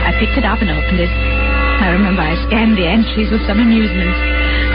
I 0.00 0.16
picked 0.16 0.40
it 0.40 0.48
up 0.48 0.64
and 0.64 0.72
opened 0.72 1.04
it. 1.04 1.41
I 1.82 1.90
remember 1.90 2.22
I 2.22 2.38
scanned 2.46 2.78
the 2.78 2.86
entries 2.86 3.26
with 3.34 3.42
some 3.42 3.58
amusement, 3.58 4.14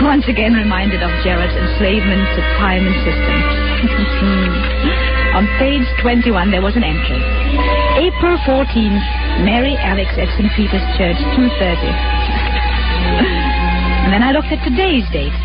once 0.04 0.28
again 0.28 0.60
reminded 0.60 1.00
of 1.00 1.08
Gerald's 1.24 1.56
enslavement 1.56 2.20
to 2.36 2.42
time 2.60 2.84
and 2.84 2.98
system. 3.08 3.40
On 5.40 5.48
page 5.56 5.88
21, 6.04 6.52
there 6.52 6.60
was 6.60 6.76
an 6.76 6.84
entry. 6.84 7.24
April 7.96 8.36
14th, 8.44 9.00
Marry 9.48 9.80
Alex 9.80 10.12
at 10.20 10.28
St. 10.36 10.52
Peter's 10.60 10.84
Church, 11.00 11.16
2.30. 11.40 11.48
And 14.08 14.12
then 14.12 14.24
I 14.24 14.32
looked 14.32 14.52
at 14.52 14.64
today's 14.64 15.04
date. 15.12 15.36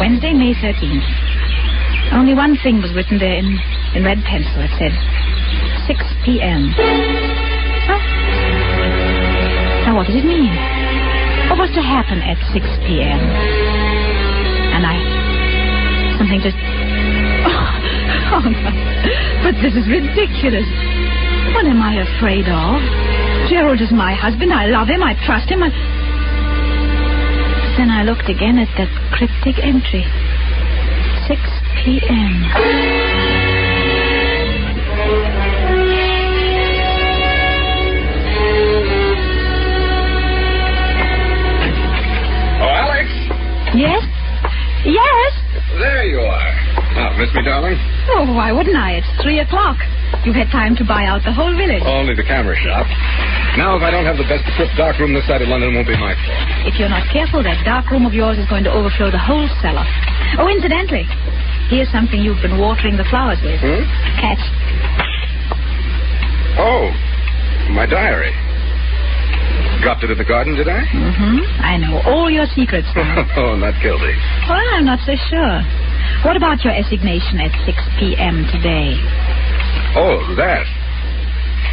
Wednesday, 0.00 0.32
May 0.32 0.52
13th. 0.60 2.12
Only 2.12 2.34
one 2.34 2.56
thing 2.62 2.80
was 2.80 2.92
written 2.94 3.18
there 3.18 3.36
in, 3.36 3.58
in 3.96 4.04
red 4.04 4.20
pencil. 4.24 4.60
It 4.60 4.72
said 4.76 4.92
6 5.88 6.00
p.m. 6.24 6.72
Huh? 7.88 8.00
Now, 9.84 9.96
what 9.96 10.06
did 10.06 10.16
it 10.16 10.24
mean? 10.24 10.81
What 11.50 11.58
was 11.58 11.70
to 11.74 11.82
happen 11.82 12.18
at 12.22 12.38
6 12.52 12.64
p.m.? 12.86 13.20
And 14.76 14.86
I. 14.86 14.96
Something 16.18 16.40
just. 16.40 16.56
Oh, 18.32 18.38
oh 18.38 18.48
no. 18.48 18.70
But 19.42 19.60
this 19.60 19.74
is 19.74 19.84
ridiculous. 19.90 20.64
What 21.52 21.66
am 21.66 21.82
I 21.82 22.00
afraid 22.00 22.46
of? 22.46 22.80
Gerald 23.50 23.80
is 23.82 23.90
my 23.90 24.14
husband. 24.14 24.52
I 24.52 24.66
love 24.66 24.88
him. 24.88 25.02
I 25.02 25.14
trust 25.26 25.50
him. 25.50 25.62
I... 25.62 25.68
Then 27.76 27.90
I 27.90 28.04
looked 28.04 28.30
again 28.30 28.58
at 28.58 28.70
that 28.78 28.88
cryptic 29.12 29.58
entry. 29.62 30.06
6 31.28 31.40
p.m. 31.84 33.01
Yes? 43.74 44.02
Yes? 44.84 45.30
There 45.80 46.04
you 46.04 46.20
are. 46.20 46.52
Now, 46.92 47.16
miss 47.16 47.32
me, 47.32 47.40
darling? 47.44 47.78
Oh, 48.12 48.28
why 48.34 48.52
wouldn't 48.52 48.76
I? 48.76 49.00
It's 49.00 49.08
three 49.22 49.40
o'clock. 49.40 49.78
You've 50.28 50.36
had 50.36 50.52
time 50.52 50.76
to 50.76 50.84
buy 50.84 51.08
out 51.08 51.24
the 51.24 51.32
whole 51.32 51.54
village. 51.56 51.80
Only 51.86 52.12
the 52.14 52.22
camera 52.26 52.52
shop. 52.60 52.84
Now, 53.56 53.76
if 53.76 53.82
I 53.82 53.90
don't 53.90 54.04
have 54.04 54.20
the 54.20 54.28
best 54.28 54.44
equipped 54.44 54.76
dark 54.76 55.00
room 55.00 55.14
this 55.16 55.24
side 55.26 55.40
of 55.40 55.48
London, 55.48 55.72
it 55.72 55.76
won't 55.80 55.88
be 55.88 55.96
my 55.96 56.12
fault. 56.12 56.68
If 56.68 56.76
you're 56.76 56.92
not 56.92 57.08
careful, 57.08 57.40
that 57.42 57.64
dark 57.64 57.88
room 57.88 58.04
of 58.04 58.12
yours 58.12 58.36
is 58.36 58.44
going 58.52 58.64
to 58.68 58.72
overflow 58.72 59.08
the 59.10 59.22
whole 59.22 59.48
cellar. 59.64 59.86
Oh, 60.36 60.48
incidentally, 60.52 61.08
here's 61.72 61.88
something 61.88 62.20
you've 62.20 62.42
been 62.44 62.60
watering 62.60 63.00
the 63.00 63.08
flowers 63.08 63.40
with. 63.40 63.56
Hmm? 63.64 63.82
Catch. 64.20 64.42
Oh, 66.60 66.92
my 67.72 67.86
diary. 67.88 68.36
Dropped 69.82 70.04
it 70.04 70.10
in 70.14 70.18
the 70.18 70.24
garden, 70.24 70.54
did 70.54 70.68
I? 70.68 70.78
Mm-hmm. 70.94 71.38
I 71.60 71.76
know 71.76 71.98
all 72.06 72.30
your 72.30 72.46
secrets 72.54 72.86
now. 72.96 73.26
oh, 73.36 73.56
not 73.58 73.74
guilty. 73.82 74.14
well, 74.46 74.62
I'm 74.78 74.86
not 74.86 75.00
so 75.02 75.12
sure. 75.28 75.58
What 76.22 76.36
about 76.38 76.62
your 76.62 76.72
assignation 76.72 77.42
at 77.42 77.50
6 77.66 77.74
p.m. 77.98 78.46
today? 78.54 78.94
Oh, 79.98 80.22
that. 80.38 80.62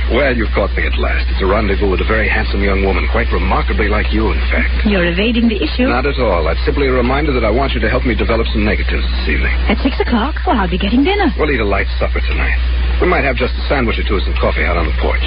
Well, 0.10 0.34
you've 0.34 0.50
caught 0.58 0.74
me 0.74 0.82
at 0.89 0.98
last. 0.98 1.30
It's 1.30 1.38
a 1.42 1.46
rendezvous 1.46 1.86
with 1.86 2.01
a 2.01 2.10
very 2.10 2.25
handsome 2.25 2.66
young 2.66 2.82
woman, 2.82 3.06
quite 3.13 3.30
remarkably 3.30 3.86
like 3.94 4.10
you, 4.10 4.34
in 4.34 4.42
fact. 4.50 4.89
You're 4.89 5.06
evading 5.06 5.46
the 5.46 5.62
issue. 5.62 5.86
Not 5.86 6.10
at 6.10 6.18
all. 6.18 6.42
That's 6.50 6.58
simply 6.66 6.89
a 6.89 6.96
reminder 6.98 7.30
that 7.38 7.46
I 7.46 7.54
want 7.54 7.78
you 7.78 7.80
to 7.86 7.89
help 7.94 8.10
me 8.10 8.18
develop 8.18 8.50
some 8.50 8.66
negatives 8.66 9.06
this 9.06 9.38
evening. 9.38 9.54
At 9.70 9.78
6 9.86 10.01
o'clock? 10.01 10.42
Well, 10.50 10.58
I'll 10.58 10.70
be 10.70 10.82
getting 10.82 11.06
dinner. 11.06 11.30
We'll 11.38 11.54
eat 11.54 11.62
a 11.62 11.68
light 11.70 11.86
supper 12.01 12.18
tonight. 12.25 12.58
We 12.98 13.06
might 13.06 13.22
have 13.22 13.38
just 13.38 13.54
a 13.54 13.63
sandwich 13.70 14.01
or 14.01 14.06
two 14.10 14.18
and 14.18 14.25
some 14.25 14.38
coffee 14.42 14.66
out 14.66 14.82
on 14.82 14.89
the 14.89 14.98
porch. 14.98 15.22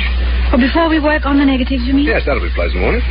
Well, 0.51 0.59
before 0.59 0.91
we 0.91 0.99
work 0.99 1.31
on 1.31 1.39
the 1.39 1.47
negatives, 1.47 1.87
you 1.87 1.95
mean? 1.95 2.11
Yes, 2.11 2.27
that'll 2.27 2.43
be 2.43 2.51
pleasant, 2.51 2.83
won't 2.83 2.99
it? 2.99 3.07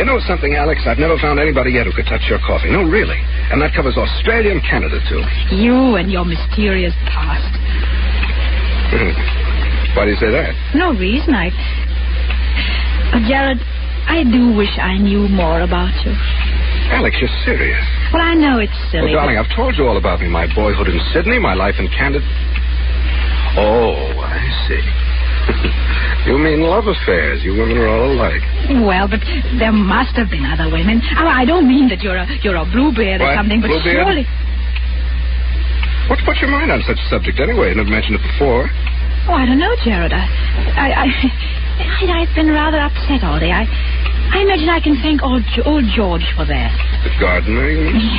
You 0.00 0.08
know 0.08 0.24
something, 0.24 0.56
Alex? 0.56 0.88
I've 0.88 0.96
never 0.96 1.20
found 1.20 1.36
anybody 1.36 1.76
yet 1.76 1.84
who 1.84 1.92
could 1.92 2.08
touch 2.08 2.24
your 2.32 2.40
coffee. 2.48 2.72
No, 2.72 2.80
really. 2.88 3.20
And 3.52 3.60
that 3.60 3.76
covers 3.76 4.00
Australia 4.00 4.56
and 4.56 4.64
Canada, 4.64 5.04
too. 5.04 5.20
You 5.52 6.00
and 6.00 6.08
your 6.08 6.24
mysterious 6.24 6.96
past. 7.12 7.52
Hmm. 8.88 9.41
Why 9.96 10.04
do 10.04 10.10
you 10.10 10.16
say 10.16 10.30
that? 10.32 10.52
No 10.74 10.92
reason. 10.96 11.34
I. 11.34 11.50
But, 13.12 13.28
Gerald, 13.28 13.60
I 14.08 14.24
do 14.24 14.56
wish 14.56 14.72
I 14.80 14.96
knew 14.98 15.28
more 15.28 15.60
about 15.60 15.92
you. 16.04 16.12
Alex, 16.96 17.16
you're 17.20 17.32
serious. 17.44 17.84
Well, 18.12 18.22
I 18.22 18.34
know 18.34 18.58
it's 18.58 18.72
silly. 18.90 19.12
Well, 19.12 19.20
darling, 19.24 19.38
I've 19.38 19.52
told 19.54 19.76
you 19.76 19.86
all 19.86 19.96
about 19.96 20.20
me. 20.20 20.28
My 20.28 20.48
boyhood 20.54 20.88
in 20.88 20.98
Sydney, 21.12 21.38
my 21.38 21.54
life 21.54 21.76
in 21.78 21.88
Canada. 21.88 22.24
Oh, 23.56 24.16
I 24.20 24.40
see. 24.68 24.80
you 26.30 26.38
mean 26.38 26.62
love 26.64 26.88
affairs. 26.88 27.44
You 27.44 27.52
women 27.52 27.76
are 27.76 27.88
all 27.88 28.12
alike. 28.16 28.40
well, 28.84 29.08
but 29.08 29.20
there 29.60 29.72
must 29.72 30.16
have 30.16 30.30
been 30.30 30.44
other 30.48 30.72
women. 30.72 31.00
Oh, 31.20 31.28
I 31.28 31.44
don't 31.44 31.68
mean 31.68 31.88
that 31.88 32.00
you're 32.00 32.16
a 32.16 32.26
you're 32.42 32.56
a 32.56 32.64
bluebeard 32.64 33.20
or 33.20 33.28
What? 33.28 33.36
something, 33.36 33.60
but 33.60 33.68
Bluebeard? 33.68 33.92
surely. 33.96 34.24
What's 36.08 36.22
put 36.24 36.36
your 36.40 36.50
mind 36.50 36.72
on 36.72 36.80
such 36.88 36.98
a 36.98 37.08
subject 37.08 37.38
anyway? 37.40 37.70
I 37.70 37.74
never 37.74 37.88
mentioned 37.88 38.16
it 38.16 38.24
before. 38.24 38.68
Oh, 39.28 39.34
I 39.38 39.46
don't 39.46 39.58
know, 39.58 39.74
Gerald. 39.84 40.12
I, 40.12 40.26
I, 40.74 41.06
I, 41.06 42.22
I've 42.22 42.34
been 42.34 42.50
rather 42.50 42.78
upset 42.82 43.22
all 43.22 43.38
day. 43.38 43.54
I, 43.54 43.64
I 44.34 44.42
imagine 44.42 44.68
I 44.68 44.80
can 44.80 44.98
thank 44.98 45.22
old 45.22 45.44
old 45.64 45.84
George 45.94 46.26
for 46.34 46.44
that. 46.46 46.72
The 47.06 47.12
gardener. 47.20 47.70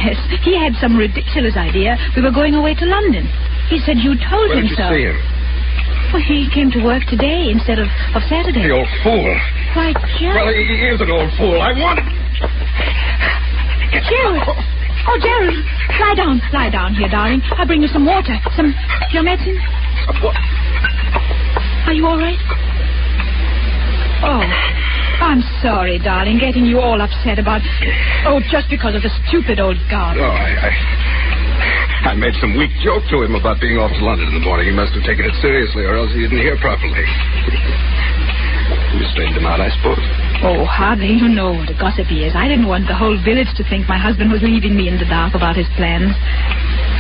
Yes, 0.04 0.16
he 0.44 0.56
had 0.56 0.74
some 0.80 0.96
ridiculous 0.96 1.56
idea. 1.58 1.98
We 2.16 2.22
were 2.22 2.32
going 2.32 2.56
away 2.56 2.76
to 2.76 2.86
London. 2.86 3.28
He 3.68 3.80
said 3.84 4.00
you 4.00 4.16
told 4.16 4.50
Where 4.52 4.60
him 4.64 4.68
did 4.68 4.76
you 4.76 4.80
so. 4.80 4.88
see 4.92 5.04
him? 5.08 5.18
Well, 6.12 6.22
he 6.24 6.48
came 6.54 6.70
to 6.72 6.84
work 6.86 7.04
today 7.10 7.50
instead 7.50 7.80
of, 7.80 7.88
of 8.14 8.22
Saturday. 8.30 8.64
The 8.64 8.76
old 8.76 8.88
fool. 9.02 9.28
Why, 9.74 9.92
Gerald. 10.22 10.46
Well, 10.46 10.54
he, 10.54 10.88
is 10.94 11.02
an 11.02 11.10
old 11.10 11.32
fool. 11.36 11.58
I 11.60 11.74
want 11.74 12.00
it. 12.00 12.08
Gerald. 14.08 14.46
Oh, 15.10 15.18
Gerald. 15.20 15.58
Lie 16.00 16.16
down. 16.16 16.42
Lie 16.54 16.70
down 16.70 16.94
here, 16.96 17.10
darling. 17.10 17.42
I'll 17.58 17.66
bring 17.66 17.82
you 17.82 17.90
some 17.90 18.06
water. 18.06 18.38
Some. 18.56 18.76
Your 19.12 19.24
medicine? 19.24 19.58
Uh, 20.08 20.14
what? 20.22 20.36
Are 21.86 21.94
you 21.94 22.06
all 22.08 22.18
right? 22.18 22.40
Oh. 24.24 24.44
I'm 25.24 25.42
sorry, 25.62 26.00
darling, 26.00 26.40
getting 26.40 26.66
you 26.66 26.80
all 26.80 27.00
upset 27.00 27.40
about. 27.40 27.62
Oh, 28.28 28.40
just 28.52 28.68
because 28.70 28.96
of 28.96 29.02
the 29.04 29.12
stupid 29.28 29.60
old 29.60 29.78
guard. 29.90 30.18
Oh, 30.20 30.26
I, 30.26 30.52
I, 30.68 32.12
I 32.12 32.14
made 32.16 32.34
some 32.44 32.58
weak 32.58 32.72
joke 32.84 33.04
to 33.12 33.24
him 33.24 33.36
about 33.36 33.62
being 33.62 33.78
off 33.80 33.92
to 33.96 34.04
London 34.04 34.28
in 34.28 34.36
the 34.36 34.44
morning. 34.44 34.68
He 34.68 34.76
must 34.76 34.92
have 34.96 35.04
taken 35.08 35.24
it 35.24 35.36
seriously, 35.40 35.84
or 35.88 35.96
else 35.96 36.12
he 36.12 36.28
didn't 36.28 36.44
hear 36.44 36.60
properly. 36.60 37.04
you 39.00 39.06
straightened 39.16 39.38
him 39.40 39.48
out, 39.48 39.64
I 39.64 39.72
suppose. 39.80 40.02
Oh, 40.44 40.66
hardly. 40.68 41.14
You 41.16 41.30
know 41.32 41.56
what 41.56 41.72
a 41.72 41.78
gossip 41.80 42.08
he 42.12 42.28
is. 42.28 42.36
I 42.36 42.48
didn't 42.52 42.68
want 42.68 42.88
the 42.92 42.96
whole 42.98 43.16
village 43.24 43.52
to 43.56 43.64
think 43.72 43.88
my 43.88 44.00
husband 44.02 44.28
was 44.32 44.44
leaving 44.44 44.76
me 44.76 44.92
in 44.92 45.00
the 45.00 45.08
dark 45.08 45.36
about 45.40 45.56
his 45.56 45.68
plans. 45.80 46.12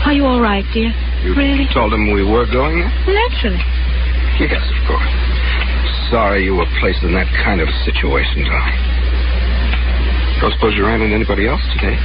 Are 0.07 0.13
you 0.15 0.23
all 0.23 0.39
right, 0.39 0.63
dear? 0.71 0.95
You 1.27 1.35
Really? 1.35 1.67
told 1.75 1.91
him 1.91 2.11
we 2.15 2.23
were 2.23 2.47
going? 2.47 2.83
Naturally. 3.07 3.59
Yes, 4.39 4.65
of 4.65 4.79
course. 4.89 5.13
Sorry 6.09 6.43
you 6.45 6.55
were 6.55 6.69
placed 6.81 7.03
in 7.05 7.13
that 7.13 7.29
kind 7.45 7.61
of 7.61 7.69
situation, 7.85 8.45
darling. 8.45 8.81
Don't 10.41 10.53
suppose 10.57 10.73
you 10.73 10.85
ran 10.85 11.01
into 11.01 11.15
anybody 11.15 11.47
else 11.47 11.61
today? 11.77 11.95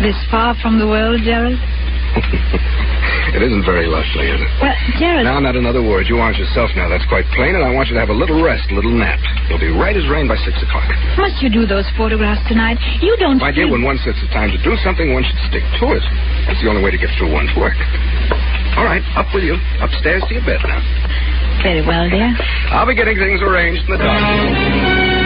This 0.00 0.16
far 0.32 0.56
from 0.64 0.80
the 0.80 0.88
world, 0.88 1.20
Gerald? 1.22 1.60
it 3.36 3.40
isn't 3.40 3.64
very 3.64 3.86
lovely, 3.86 4.26
is 4.32 4.40
it? 4.40 4.50
Well, 4.60 4.76
Gerald. 4.98 5.24
Now, 5.24 5.38
not 5.40 5.56
another 5.56 5.84
word. 5.84 6.08
You 6.08 6.18
aren't 6.18 6.36
yourself 6.36 6.72
now. 6.74 6.88
That's 6.88 7.06
quite 7.06 7.24
plain, 7.36 7.54
and 7.54 7.64
I 7.64 7.70
want 7.70 7.88
you 7.88 7.94
to 7.94 8.02
have 8.02 8.10
a 8.10 8.16
little 8.16 8.40
rest, 8.42 8.68
a 8.72 8.74
little 8.74 8.92
nap. 8.92 9.20
You'll 9.48 9.62
be 9.62 9.70
right 9.72 9.96
as 9.96 10.08
rain 10.08 10.26
by 10.26 10.36
six 10.42 10.56
o'clock. 10.60 10.88
Must 11.16 11.40
you 11.40 11.48
do 11.52 11.64
those 11.64 11.88
photographs 11.96 12.42
tonight? 12.48 12.80
You 13.00 13.16
don't. 13.20 13.38
My 13.38 13.52
dear, 13.52 13.68
when 13.70 13.84
one 13.84 14.00
sets 14.04 14.18
a 14.24 14.28
time 14.32 14.50
to 14.52 14.60
do 14.64 14.76
something, 14.80 15.12
one 15.12 15.22
should 15.22 15.40
stick 15.52 15.64
to 15.80 15.92
it. 15.96 16.04
That's 16.48 16.60
the 16.64 16.68
only 16.68 16.82
way 16.82 16.90
to 16.90 16.98
get 16.98 17.12
through 17.20 17.32
one's 17.32 17.52
work. 17.56 17.76
All 18.76 18.84
right, 18.84 19.02
up 19.16 19.26
with 19.34 19.44
you. 19.44 19.54
Upstairs 19.80 20.22
to 20.28 20.34
your 20.34 20.44
bed 20.44 20.60
now. 20.64 20.80
Very 21.62 21.84
well, 21.86 22.08
dear. 22.08 22.32
I'll 22.72 22.86
be 22.86 22.94
getting 22.94 23.18
things 23.18 23.40
arranged 23.42 23.84
in 23.84 23.90
the 23.92 23.98
dark. 23.98 25.22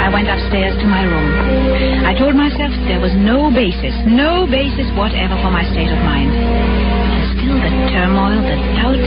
I 0.00 0.08
went 0.08 0.28
upstairs 0.32 0.74
to 0.80 0.86
my 0.88 1.04
room. 1.04 2.06
I 2.06 2.14
told 2.16 2.34
myself 2.34 2.72
there 2.88 3.00
was 3.00 3.12
no 3.14 3.52
basis, 3.52 3.92
no 4.06 4.46
basis 4.48 4.88
whatever 4.96 5.36
for 5.44 5.50
my 5.52 5.62
state 5.76 5.92
of 5.92 6.00
mind. 6.02 6.32
And 6.32 7.22
still 7.36 7.58
the 7.60 7.72
turmoil, 7.92 8.40
the 8.40 8.56
doubt, 8.80 9.02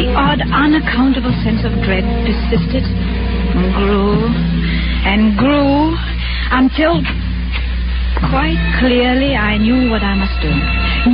the 0.00 0.08
odd, 0.16 0.40
unaccountable 0.40 1.34
sense 1.44 1.60
of 1.66 1.76
dread 1.84 2.06
persisted 2.24 2.84
and 2.88 3.68
grew 3.76 4.65
and 5.06 5.38
grew 5.38 5.94
until 6.50 6.98
quite 8.26 8.58
clearly 8.82 9.38
I 9.38 9.54
knew 9.54 9.86
what 9.86 10.02
I 10.02 10.18
must 10.18 10.34
do. 10.42 10.50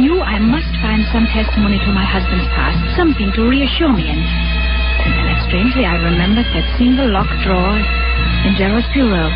Knew 0.01 0.25
I 0.25 0.41
must 0.41 0.73
find 0.81 1.05
some 1.13 1.29
testimony 1.29 1.77
to 1.77 1.91
my 1.93 2.09
husband's 2.09 2.49
past, 2.57 2.81
something 2.97 3.29
to 3.37 3.45
reassure 3.45 3.93
me. 3.93 4.09
And, 4.09 4.23
and 4.25 5.13
then 5.29 5.39
strangely 5.45 5.85
I 5.85 6.01
remembered 6.01 6.49
that 6.57 6.65
single 6.81 7.13
locked 7.13 7.37
drawer 7.45 7.77
in 8.49 8.57
Gerald's 8.57 8.89
bureau. 8.97 9.29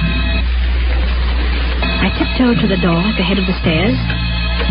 I 2.00 2.08
tiptoed 2.16 2.56
to 2.64 2.66
the 2.66 2.80
door 2.80 3.04
at 3.04 3.16
the 3.20 3.26
head 3.28 3.36
of 3.36 3.44
the 3.44 3.56
stairs, 3.60 3.98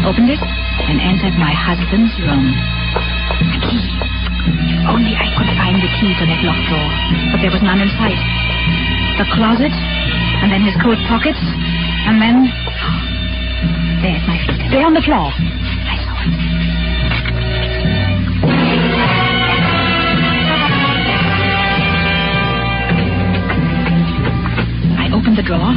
opened 0.02 0.34
it, 0.34 0.42
and 0.42 0.98
entered 0.98 1.38
my 1.38 1.54
husband's 1.54 2.14
room. 2.26 2.58
The 3.54 3.62
key. 3.70 3.86
Only 4.90 5.14
I 5.14 5.30
could 5.38 5.50
find 5.58 5.78
the 5.78 5.92
key 6.02 6.10
to 6.10 6.24
that 6.26 6.42
locked 6.42 6.66
drawer. 6.74 6.90
But 7.34 7.40
there 7.46 7.54
was 7.54 7.62
none 7.62 7.82
in 7.82 7.90
sight 8.02 8.45
the 9.18 9.26
closet, 9.32 9.72
and 9.72 10.52
then 10.52 10.60
his 10.62 10.76
coat 10.84 11.00
pockets, 11.08 11.40
and 11.40 12.22
then. 12.22 12.52
There's 14.04 14.22
my 14.28 14.38
feet. 14.44 14.60
They're 14.70 14.86
on 14.86 14.94
the 14.94 15.02
floor. 15.02 15.32
I 15.32 15.96
saw 16.04 16.16
it. 16.20 16.36
I 25.00 25.06
opened 25.16 25.38
the 25.40 25.48
drawer, 25.48 25.74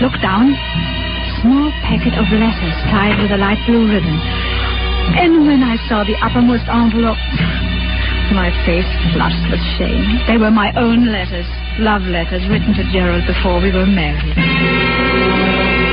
looked 0.00 0.22
down. 0.24 0.56
Small 1.44 1.68
packet 1.84 2.16
of 2.16 2.24
letters 2.32 2.76
tied 2.88 3.20
with 3.20 3.30
a 3.32 3.36
light 3.36 3.60
blue 3.68 3.84
ribbon. 3.84 4.16
And 5.20 5.46
when 5.46 5.62
I 5.62 5.76
saw 5.88 6.04
the 6.04 6.16
uppermost 6.24 6.64
envelope, 6.72 7.20
my 8.32 8.48
face 8.64 8.88
flushed 9.12 9.44
with 9.52 9.60
shame. 9.76 10.24
They 10.26 10.38
were 10.38 10.50
my 10.50 10.72
own 10.74 11.12
letters 11.12 11.46
love 11.78 12.02
letters 12.02 12.44
written 12.48 12.74
to 12.76 12.84
Gerald 12.92 13.24
before 13.24 13.60
we 13.62 13.72
were 13.72 13.86
married. 13.86 14.36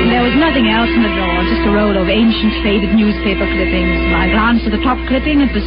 There 0.10 0.26
was 0.26 0.36
nothing 0.36 0.68
else 0.68 0.90
in 0.90 1.04
the 1.06 1.14
drawer, 1.14 1.40
just 1.46 1.64
a 1.68 1.72
roll 1.72 1.96
of 1.96 2.10
ancient, 2.10 2.52
faded 2.66 2.92
newspaper 2.98 3.46
clippings. 3.46 4.00
I 4.12 4.32
glanced 4.34 4.66
at 4.66 4.74
the 4.74 4.84
top 4.84 4.98
clipping. 5.08 5.40
It 5.40 5.54
was 5.54 5.64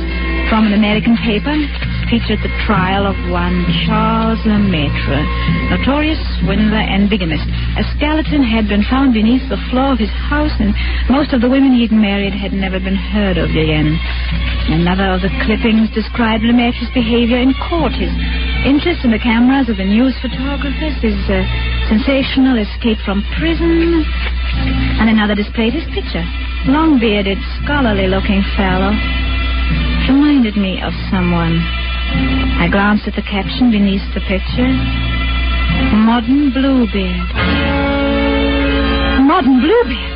from 0.50 0.66
an 0.68 0.74
American 0.74 1.16
paper 1.20 1.54
featured 2.12 2.44
the 2.44 2.52
trial 2.68 3.08
of 3.08 3.16
one 3.32 3.64
Charles 3.88 4.36
Lemaitre, 4.44 5.24
notorious 5.72 6.20
swindler 6.40 6.84
and 6.84 7.08
bigamist. 7.08 7.48
A 7.80 7.84
skeleton 7.96 8.44
had 8.44 8.68
been 8.68 8.84
found 8.84 9.16
beneath 9.16 9.48
the 9.48 9.56
floor 9.72 9.96
of 9.96 9.98
his 9.98 10.12
house, 10.28 10.52
and 10.60 10.76
most 11.08 11.32
of 11.32 11.40
the 11.40 11.48
women 11.48 11.72
he'd 11.72 11.92
married 11.92 12.36
had 12.36 12.52
never 12.52 12.76
been 12.76 12.98
heard 12.98 13.40
of 13.40 13.48
again. 13.48 13.96
Another 14.68 15.08
of 15.16 15.24
the 15.24 15.32
clippings 15.48 15.88
described 15.96 16.44
Lemaitre's 16.44 16.92
behavior 16.92 17.40
in 17.40 17.56
court, 17.68 17.96
his 17.96 18.12
interest 18.64 19.02
in 19.04 19.10
the 19.10 19.18
cameras 19.18 19.68
of 19.68 19.76
the 19.76 19.84
news 19.84 20.14
photographers, 20.22 20.94
his 21.02 21.18
uh, 21.26 21.42
sensational 21.90 22.58
escape 22.62 22.98
from 23.02 23.26
prison, 23.38 24.06
and 25.02 25.10
another 25.10 25.34
displayed 25.34 25.74
his 25.74 25.86
picture. 25.90 26.22
Long-bearded, 26.70 27.38
scholarly-looking 27.62 28.42
fellow. 28.54 28.94
Reminded 30.06 30.54
me 30.54 30.78
of 30.78 30.94
someone. 31.10 31.58
I 32.62 32.68
glanced 32.70 33.08
at 33.10 33.18
the 33.18 33.26
caption 33.26 33.74
beneath 33.74 34.04
the 34.14 34.22
picture. 34.30 34.70
Modern 36.06 36.54
Bluebeard. 36.54 37.28
Modern 39.26 39.58
Bluebeard. 39.58 40.14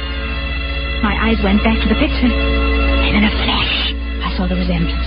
My 1.03 1.19
eyes 1.27 1.39
went 1.43 1.63
back 1.67 1.83
to 1.83 1.89
the 1.91 1.99
picture, 1.99 2.31
and 2.31 3.15
in 3.17 3.25
a 3.27 3.33
flash, 3.43 3.75
I 4.23 4.31
saw 4.39 4.47
the 4.47 4.55
resemblance. 4.55 5.07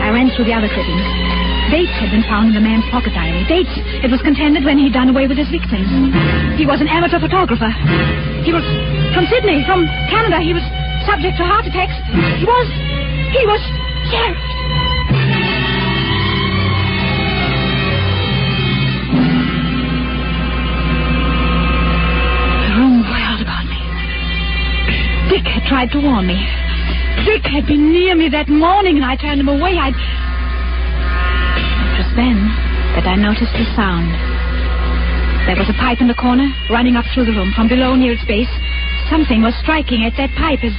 I 0.00 0.08
ran 0.08 0.32
through 0.32 0.48
the 0.48 0.56
other 0.56 0.68
clippings. 0.72 1.43
Dates 1.70 1.96
had 1.98 2.10
been 2.12 2.22
found 2.28 2.48
in 2.52 2.54
the 2.54 2.60
man's 2.60 2.84
pocket 2.90 3.12
diary. 3.14 3.44
Dates. 3.48 3.72
It 4.04 4.10
was 4.10 4.20
contended 4.22 4.64
when 4.64 4.78
he'd 4.78 4.92
done 4.92 5.08
away 5.08 5.26
with 5.26 5.38
his 5.38 5.48
victims. 5.48 5.88
He 6.56 6.66
was 6.66 6.80
an 6.80 6.88
amateur 6.88 7.18
photographer. 7.18 7.70
He 8.44 8.52
was 8.52 8.62
from 9.14 9.26
Sydney, 9.26 9.64
from 9.64 9.86
Canada. 10.12 10.38
He 10.44 10.52
was 10.52 10.62
subject 11.08 11.36
to 11.40 11.44
heart 11.44 11.66
attacks. 11.66 11.96
He 12.38 12.44
was. 12.44 12.68
He 13.32 13.42
was. 13.48 13.62
Gerald. 14.12 14.38
The 22.64 22.70
room 22.78 23.02
whirled 23.08 23.42
about 23.42 23.64
me. 23.66 23.80
Dick 25.32 25.46
had 25.48 25.64
tried 25.66 25.90
to 25.92 25.98
warn 26.00 26.26
me. 26.26 26.38
Dick 27.24 27.42
had 27.46 27.66
been 27.66 27.90
near 27.90 28.14
me 28.14 28.28
that 28.28 28.48
morning 28.48 28.96
and 28.96 29.04
I 29.04 29.16
turned 29.16 29.40
him 29.40 29.48
away. 29.48 29.78
I'd. 29.78 29.94
Then 32.14 32.46
that 32.94 33.10
I 33.10 33.18
noticed 33.18 33.58
a 33.58 33.66
sound. 33.74 34.06
There 35.50 35.58
was 35.58 35.66
a 35.66 35.74
pipe 35.82 35.98
in 35.98 36.06
the 36.06 36.14
corner, 36.14 36.46
running 36.70 36.94
up 36.94 37.02
through 37.10 37.26
the 37.26 37.34
room. 37.34 37.50
From 37.58 37.66
below, 37.66 37.98
near 37.98 38.14
its 38.14 38.22
base, 38.24 38.46
something 39.10 39.42
was 39.42 39.52
striking 39.60 40.06
at 40.06 40.14
that 40.16 40.30
pipe 40.38 40.62
as, 40.62 40.70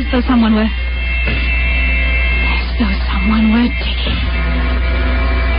as 0.00 0.08
though 0.08 0.24
someone 0.24 0.56
were. 0.56 0.64
As 0.64 2.66
though 2.80 2.96
someone 3.04 3.52
were 3.52 3.68
digging. 3.68 4.16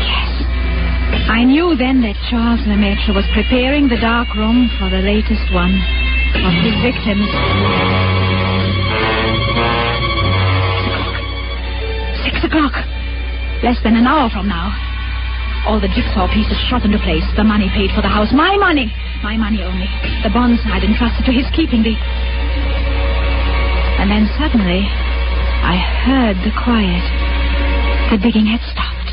Yes. 0.02 0.34
I 1.30 1.46
knew 1.46 1.78
then 1.78 2.02
that 2.02 2.18
Charles 2.34 2.66
Lemaitre 2.66 3.14
was 3.14 3.30
preparing 3.38 3.86
the 3.88 4.02
dark 4.02 4.34
room 4.34 4.66
for 4.82 4.90
the 4.90 5.00
latest 5.00 5.46
one 5.54 5.78
of 6.42 6.54
his 6.66 6.74
victims. 6.82 7.30
Six 12.26 12.42
o'clock. 12.42 12.42
Six 12.42 12.42
o'clock. 12.50 12.74
Less 13.62 13.78
than 13.86 13.94
an 13.96 14.10
hour 14.10 14.34
from 14.34 14.50
now. 14.50 14.74
All 15.64 15.80
the 15.80 15.88
jigsaw 15.88 16.28
pieces 16.28 16.60
shot 16.68 16.84
into 16.84 17.00
place. 17.00 17.24
The 17.40 17.44
money 17.48 17.72
paid 17.72 17.96
for 17.96 18.04
the 18.04 18.12
house. 18.12 18.36
My 18.36 18.60
money. 18.60 18.92
My 19.24 19.40
money 19.40 19.64
only. 19.64 19.88
The 20.20 20.32
bonds 20.32 20.60
I'd 20.68 20.84
entrusted 20.84 21.24
to 21.24 21.32
his 21.32 21.48
keeping. 21.56 21.80
The... 21.88 21.96
And 24.04 24.12
then 24.12 24.28
suddenly, 24.36 24.84
I 25.64 25.80
heard 26.04 26.36
the 26.44 26.52
quiet. 26.52 27.04
The 28.12 28.20
digging 28.20 28.44
had 28.44 28.60
stopped. 28.68 29.08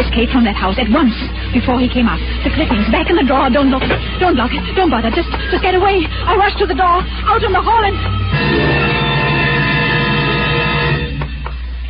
Escape 0.00 0.32
from 0.32 0.48
that 0.48 0.56
house 0.56 0.80
at 0.80 0.88
once 0.88 1.12
before 1.52 1.76
he 1.76 1.92
came 1.92 2.08
up. 2.08 2.16
The 2.40 2.56
clippings 2.56 2.88
back 2.88 3.12
in 3.12 3.20
the 3.20 3.28
drawer. 3.28 3.52
Don't 3.52 3.68
look. 3.68 3.84
Don't 4.16 4.40
look. 4.40 4.48
Don't 4.72 4.88
bother. 4.88 5.12
Just, 5.12 5.28
just 5.52 5.60
get 5.60 5.76
away. 5.76 6.08
I 6.08 6.40
rushed 6.40 6.56
to 6.64 6.66
the 6.66 6.74
door, 6.74 7.04
out 7.28 7.44
in 7.44 7.52
the 7.52 7.60
hall, 7.60 7.84
and 7.84 7.96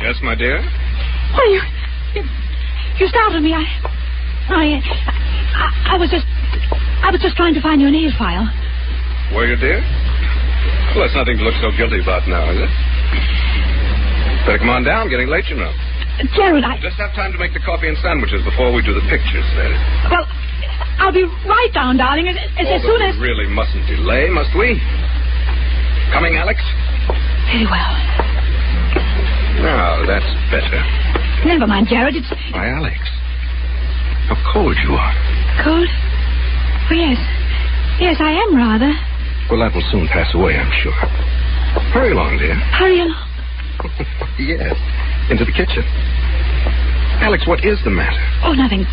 Yes, 0.03 0.19
my 0.19 0.35
dear? 0.35 0.59
You, 0.59 1.43
you, 1.55 1.61
you 2.99 3.07
startled 3.07 3.43
me. 3.43 3.53
I, 3.53 3.63
I, 4.49 4.63
I, 4.79 5.95
I 5.95 5.97
was 5.97 6.09
just, 6.09 6.25
I 7.03 7.09
was 7.11 7.21
just 7.21 7.35
trying 7.35 7.53
to 7.53 7.61
find 7.61 7.81
your 7.81 7.91
nail 7.91 8.11
file. 8.17 8.47
Were 9.33 9.47
you, 9.47 9.55
dear? 9.57 9.81
Well, 10.93 11.03
that's 11.07 11.15
nothing 11.17 11.37
to 11.37 11.43
look 11.43 11.57
so 11.61 11.73
guilty 11.73 12.01
about 12.01 12.27
now, 12.29 12.51
is 12.53 12.59
it? 12.61 12.71
Better 14.45 14.59
come 14.59 14.69
on 14.69 14.83
down. 14.83 15.09
Getting 15.09 15.27
late, 15.27 15.47
you 15.49 15.55
know. 15.57 15.71
Gerald, 16.37 16.61
I, 16.63 16.77
Just 16.77 17.01
have 17.01 17.15
time 17.17 17.33
to 17.33 17.39
make 17.41 17.53
the 17.57 17.63
coffee 17.65 17.89
and 17.89 17.97
sandwiches 17.97 18.45
before 18.45 18.69
we 18.69 18.85
do 18.85 18.93
the 18.93 19.01
pictures, 19.09 19.41
is. 19.41 19.73
well, 20.13 20.29
I'll 21.01 21.11
be 21.15 21.25
right 21.49 21.71
down, 21.73 21.97
darling, 21.97 22.27
as, 22.29 22.37
as, 22.61 22.67
as 22.69 22.81
oh, 22.85 22.93
soon 22.93 23.01
as. 23.01 23.17
we 23.17 23.25
really 23.33 23.49
mustn't 23.49 23.87
delay, 23.89 24.29
must 24.29 24.53
we? 24.53 24.77
Coming, 26.13 26.37
Alex? 26.37 26.61
Very 27.49 27.65
well. 27.65 27.91
Now, 29.65 30.05
that's 30.05 30.29
better. 30.53 31.22
Never 31.45 31.67
mind, 31.67 31.87
Gerald. 31.89 32.15
It's 32.15 32.29
Why, 32.51 32.69
Alex. 32.69 32.97
How 34.31 34.37
cold 34.53 34.77
you 34.83 34.95
are. 34.95 35.13
cold. 35.63 35.87
Oh 36.89 36.95
yes, 36.95 37.17
yes, 37.99 38.17
I 38.19 38.31
am 38.31 38.55
rather. 38.55 38.91
Well, 39.49 39.59
that 39.59 39.75
will 39.75 39.83
soon 39.91 40.07
pass 40.07 40.33
away, 40.35 40.55
I'm 40.55 40.71
sure. 40.81 40.95
Hurry 41.91 42.11
along, 42.11 42.37
dear. 42.39 42.55
Hurry 42.79 42.99
along. 43.01 43.27
yes. 44.39 44.75
Into 45.29 45.43
the 45.45 45.51
kitchen. 45.51 45.83
Alex, 47.23 47.47
what 47.47 47.63
is 47.63 47.79
the 47.83 47.89
matter? 47.91 48.19
Oh, 48.43 48.53
nothing. 48.53 48.85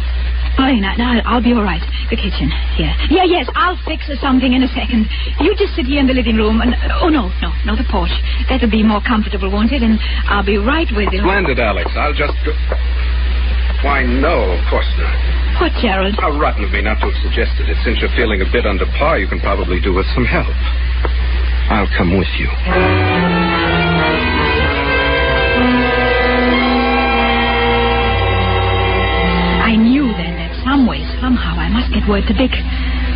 No, 0.60 1.08
I'll 1.24 1.42
be 1.42 1.56
all 1.56 1.64
right. 1.64 1.80
The 2.12 2.20
kitchen. 2.20 2.52
Here. 2.76 2.92
Yeah, 3.08 3.24
yes, 3.24 3.48
I'll 3.56 3.80
fix 3.88 4.04
something 4.20 4.52
in 4.52 4.62
a 4.62 4.68
second. 4.76 5.08
You 5.40 5.56
just 5.56 5.72
sit 5.72 5.86
here 5.88 6.00
in 6.00 6.06
the 6.06 6.12
living 6.12 6.36
room 6.36 6.60
and. 6.60 6.76
Oh, 7.00 7.08
no, 7.08 7.32
no, 7.40 7.48
no, 7.64 7.72
the 7.72 7.88
porch. 7.88 8.12
That'll 8.48 8.68
be 8.68 8.84
more 8.84 9.00
comfortable, 9.00 9.48
won't 9.48 9.72
it? 9.72 9.80
And 9.80 9.96
I'll 10.28 10.44
be 10.44 10.58
right 10.58 10.88
with 10.92 11.08
you. 11.12 11.24
Splendid, 11.24 11.58
Alex. 11.58 11.88
I'll 11.96 12.12
just 12.12 12.36
go. 12.44 12.52
Why, 13.80 14.04
no, 14.04 14.52
of 14.52 14.60
course 14.68 14.88
not. 15.00 15.16
What, 15.64 15.72
Gerald? 15.80 16.12
How 16.20 16.36
rotten 16.36 16.64
of 16.64 16.70
me 16.70 16.82
not 16.84 17.00
to 17.00 17.08
have 17.08 17.18
suggested 17.24 17.64
it. 17.72 17.76
Since 17.80 18.04
you're 18.04 18.12
feeling 18.12 18.44
a 18.44 18.48
bit 18.52 18.68
under 18.68 18.84
par, 19.00 19.16
you 19.18 19.26
can 19.26 19.40
probably 19.40 19.80
do 19.80 19.96
with 19.96 20.06
some 20.12 20.28
help. 20.28 20.52
I'll 21.72 21.88
come 21.96 22.12
with 22.18 22.28
you. 22.36 23.09
Some 30.80 30.88
way, 30.88 31.04
somehow, 31.20 31.60
I 31.60 31.68
must 31.68 31.92
get 31.92 32.08
word 32.08 32.24
to 32.24 32.32
Dick. 32.32 32.56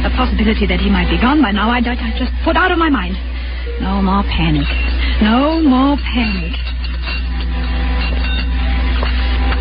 The 0.04 0.12
possibility 0.12 0.68
that 0.68 0.84
he 0.84 0.92
might 0.92 1.08
be 1.08 1.16
gone 1.16 1.40
by 1.40 1.48
now, 1.48 1.72
I, 1.72 1.80
I, 1.80 1.96
I 1.96 2.12
just 2.12 2.28
put 2.44 2.60
out 2.60 2.68
of 2.68 2.76
my 2.76 2.92
mind. 2.92 3.16
No 3.80 4.04
more 4.04 4.20
panic. 4.28 4.68
No 5.24 5.64
more 5.64 5.96
panic. 6.12 6.52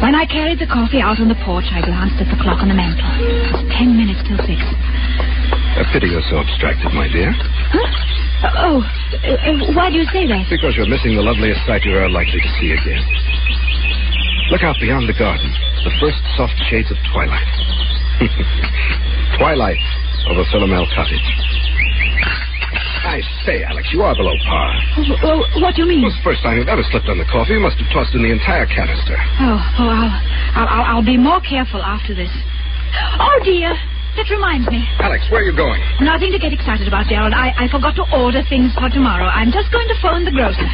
When 0.03 0.19
I 0.19 0.27
carried 0.27 0.59
the 0.59 0.67
coffee 0.67 0.99
out 0.99 1.23
on 1.23 1.31
the 1.31 1.39
porch, 1.47 1.71
I 1.71 1.79
glanced 1.79 2.19
at 2.19 2.27
the 2.27 2.35
clock 2.43 2.59
on 2.59 2.67
the 2.67 2.75
mantel. 2.75 3.07
It 3.23 3.55
was 3.55 3.63
ten 3.71 3.95
minutes 3.95 4.19
till 4.27 4.35
six. 4.43 4.59
A 5.79 5.87
pity 5.95 6.11
you're 6.11 6.27
so 6.27 6.43
abstracted, 6.43 6.91
my 6.91 7.07
dear. 7.07 7.31
Huh? 7.31 7.87
Oh, 8.67 8.83
uh, 8.83 9.47
uh, 9.47 9.79
why 9.79 9.87
do 9.87 9.95
you 9.95 10.07
say 10.11 10.27
that? 10.27 10.51
Because 10.51 10.75
you're 10.75 10.91
missing 10.91 11.15
the 11.15 11.23
loveliest 11.23 11.63
sight 11.63 11.87
you're 11.87 12.11
likely 12.11 12.43
to 12.43 12.51
see 12.59 12.75
again. 12.75 12.99
Look 14.51 14.67
out 14.67 14.75
beyond 14.83 15.07
the 15.07 15.15
garden. 15.15 15.47
The 15.87 15.95
first 16.03 16.19
soft 16.35 16.59
shades 16.67 16.91
of 16.91 16.99
twilight. 17.15 17.47
twilight 19.38 19.80
of 20.28 20.38
over 20.38 20.43
Philomel 20.52 20.86
Cottage. 20.95 21.30
I 23.04 23.21
say, 23.45 23.63
Alex, 23.63 23.89
you 23.91 24.02
are 24.02 24.15
below 24.15 24.34
par. 24.47 24.73
Oh, 24.97 25.43
oh, 25.54 25.62
what 25.62 25.76
do 25.76 25.84
you 25.84 25.88
mean? 25.88 26.02
The 26.02 26.23
first 26.23 26.41
time 26.41 26.58
you've 26.58 26.71
ever 26.71 26.84
slipped 26.89 27.10
on 27.10 27.17
the 27.17 27.26
coffee. 27.26 27.54
You 27.54 27.60
must 27.60 27.78
have 27.78 27.91
tossed 27.91 28.15
in 28.15 28.23
the 28.23 28.32
entire 28.32 28.65
canister. 28.65 29.17
Oh, 29.43 29.60
oh, 29.80 30.10
I'll, 30.56 30.67
I'll, 30.67 30.86
I'll 30.97 31.06
be 31.06 31.17
more 31.17 31.41
careful 31.41 31.84
after 31.84 32.15
this. 32.15 32.32
Oh, 33.19 33.39
dear. 33.43 33.76
That 34.15 34.30
reminds 34.30 34.69
me. 34.69 34.86
Alex, 35.02 35.26
where 35.34 35.41
are 35.41 35.47
you 35.47 35.56
going? 35.56 35.82
Nothing 36.02 36.30
to 36.32 36.39
get 36.39 36.54
excited 36.54 36.88
about, 36.88 37.10
Gerald. 37.10 37.34
I, 37.34 37.54
I 37.58 37.65
forgot 37.69 37.97
to 37.97 38.06
order 38.13 38.45
things 38.45 38.69
for 38.78 38.89
tomorrow. 38.89 39.26
I'm 39.26 39.49
just 39.49 39.73
going 39.73 39.88
to 39.89 39.97
phone 40.02 40.21
the 40.21 40.32
grocer. 40.34 40.65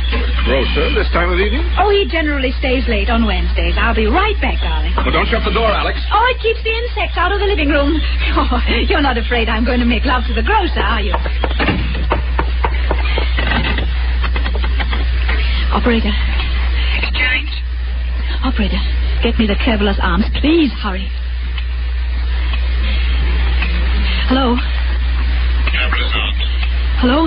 Grocer, 0.44 0.92
this 0.96 1.08
time 1.16 1.32
of 1.32 1.40
evening? 1.40 1.64
Oh, 1.80 1.88
he 1.90 2.04
generally 2.08 2.52
stays 2.60 2.84
late 2.92 3.08
on 3.10 3.24
Wednesdays. 3.24 3.76
I'll 3.80 3.96
be 3.96 4.08
right 4.12 4.36
back, 4.44 4.60
darling. 4.60 4.92
Well, 5.00 5.12
don't 5.16 5.28
shut 5.32 5.44
the 5.48 5.56
door, 5.56 5.72
Alex. 5.72 5.98
Oh, 6.12 6.26
it 6.36 6.40
keeps 6.44 6.60
the 6.64 6.74
insects 6.74 7.16
out 7.16 7.32
of 7.32 7.40
the 7.40 7.48
living 7.48 7.70
room. 7.70 7.96
Oh, 8.40 8.62
you're 8.88 9.02
not 9.02 9.18
afraid 9.18 9.50
I'm 9.50 9.66
going 9.66 9.80
to 9.80 9.86
make 9.86 10.06
love 10.06 10.24
to 10.28 10.34
the 10.34 10.44
grocer, 10.44 10.80
are 10.80 11.02
you? 11.02 11.14
Operator. 15.74 16.12
Exchange. 17.04 17.52
Operator, 18.44 18.80
get 19.24 19.38
me 19.38 19.46
the 19.48 19.58
traveler's 19.64 20.00
arms. 20.02 20.26
Please 20.42 20.72
hurry. 20.82 21.10
Hello? 24.30 24.54
Traveler's 25.74 26.14
arms. 26.14 26.46
Hello? 27.02 27.20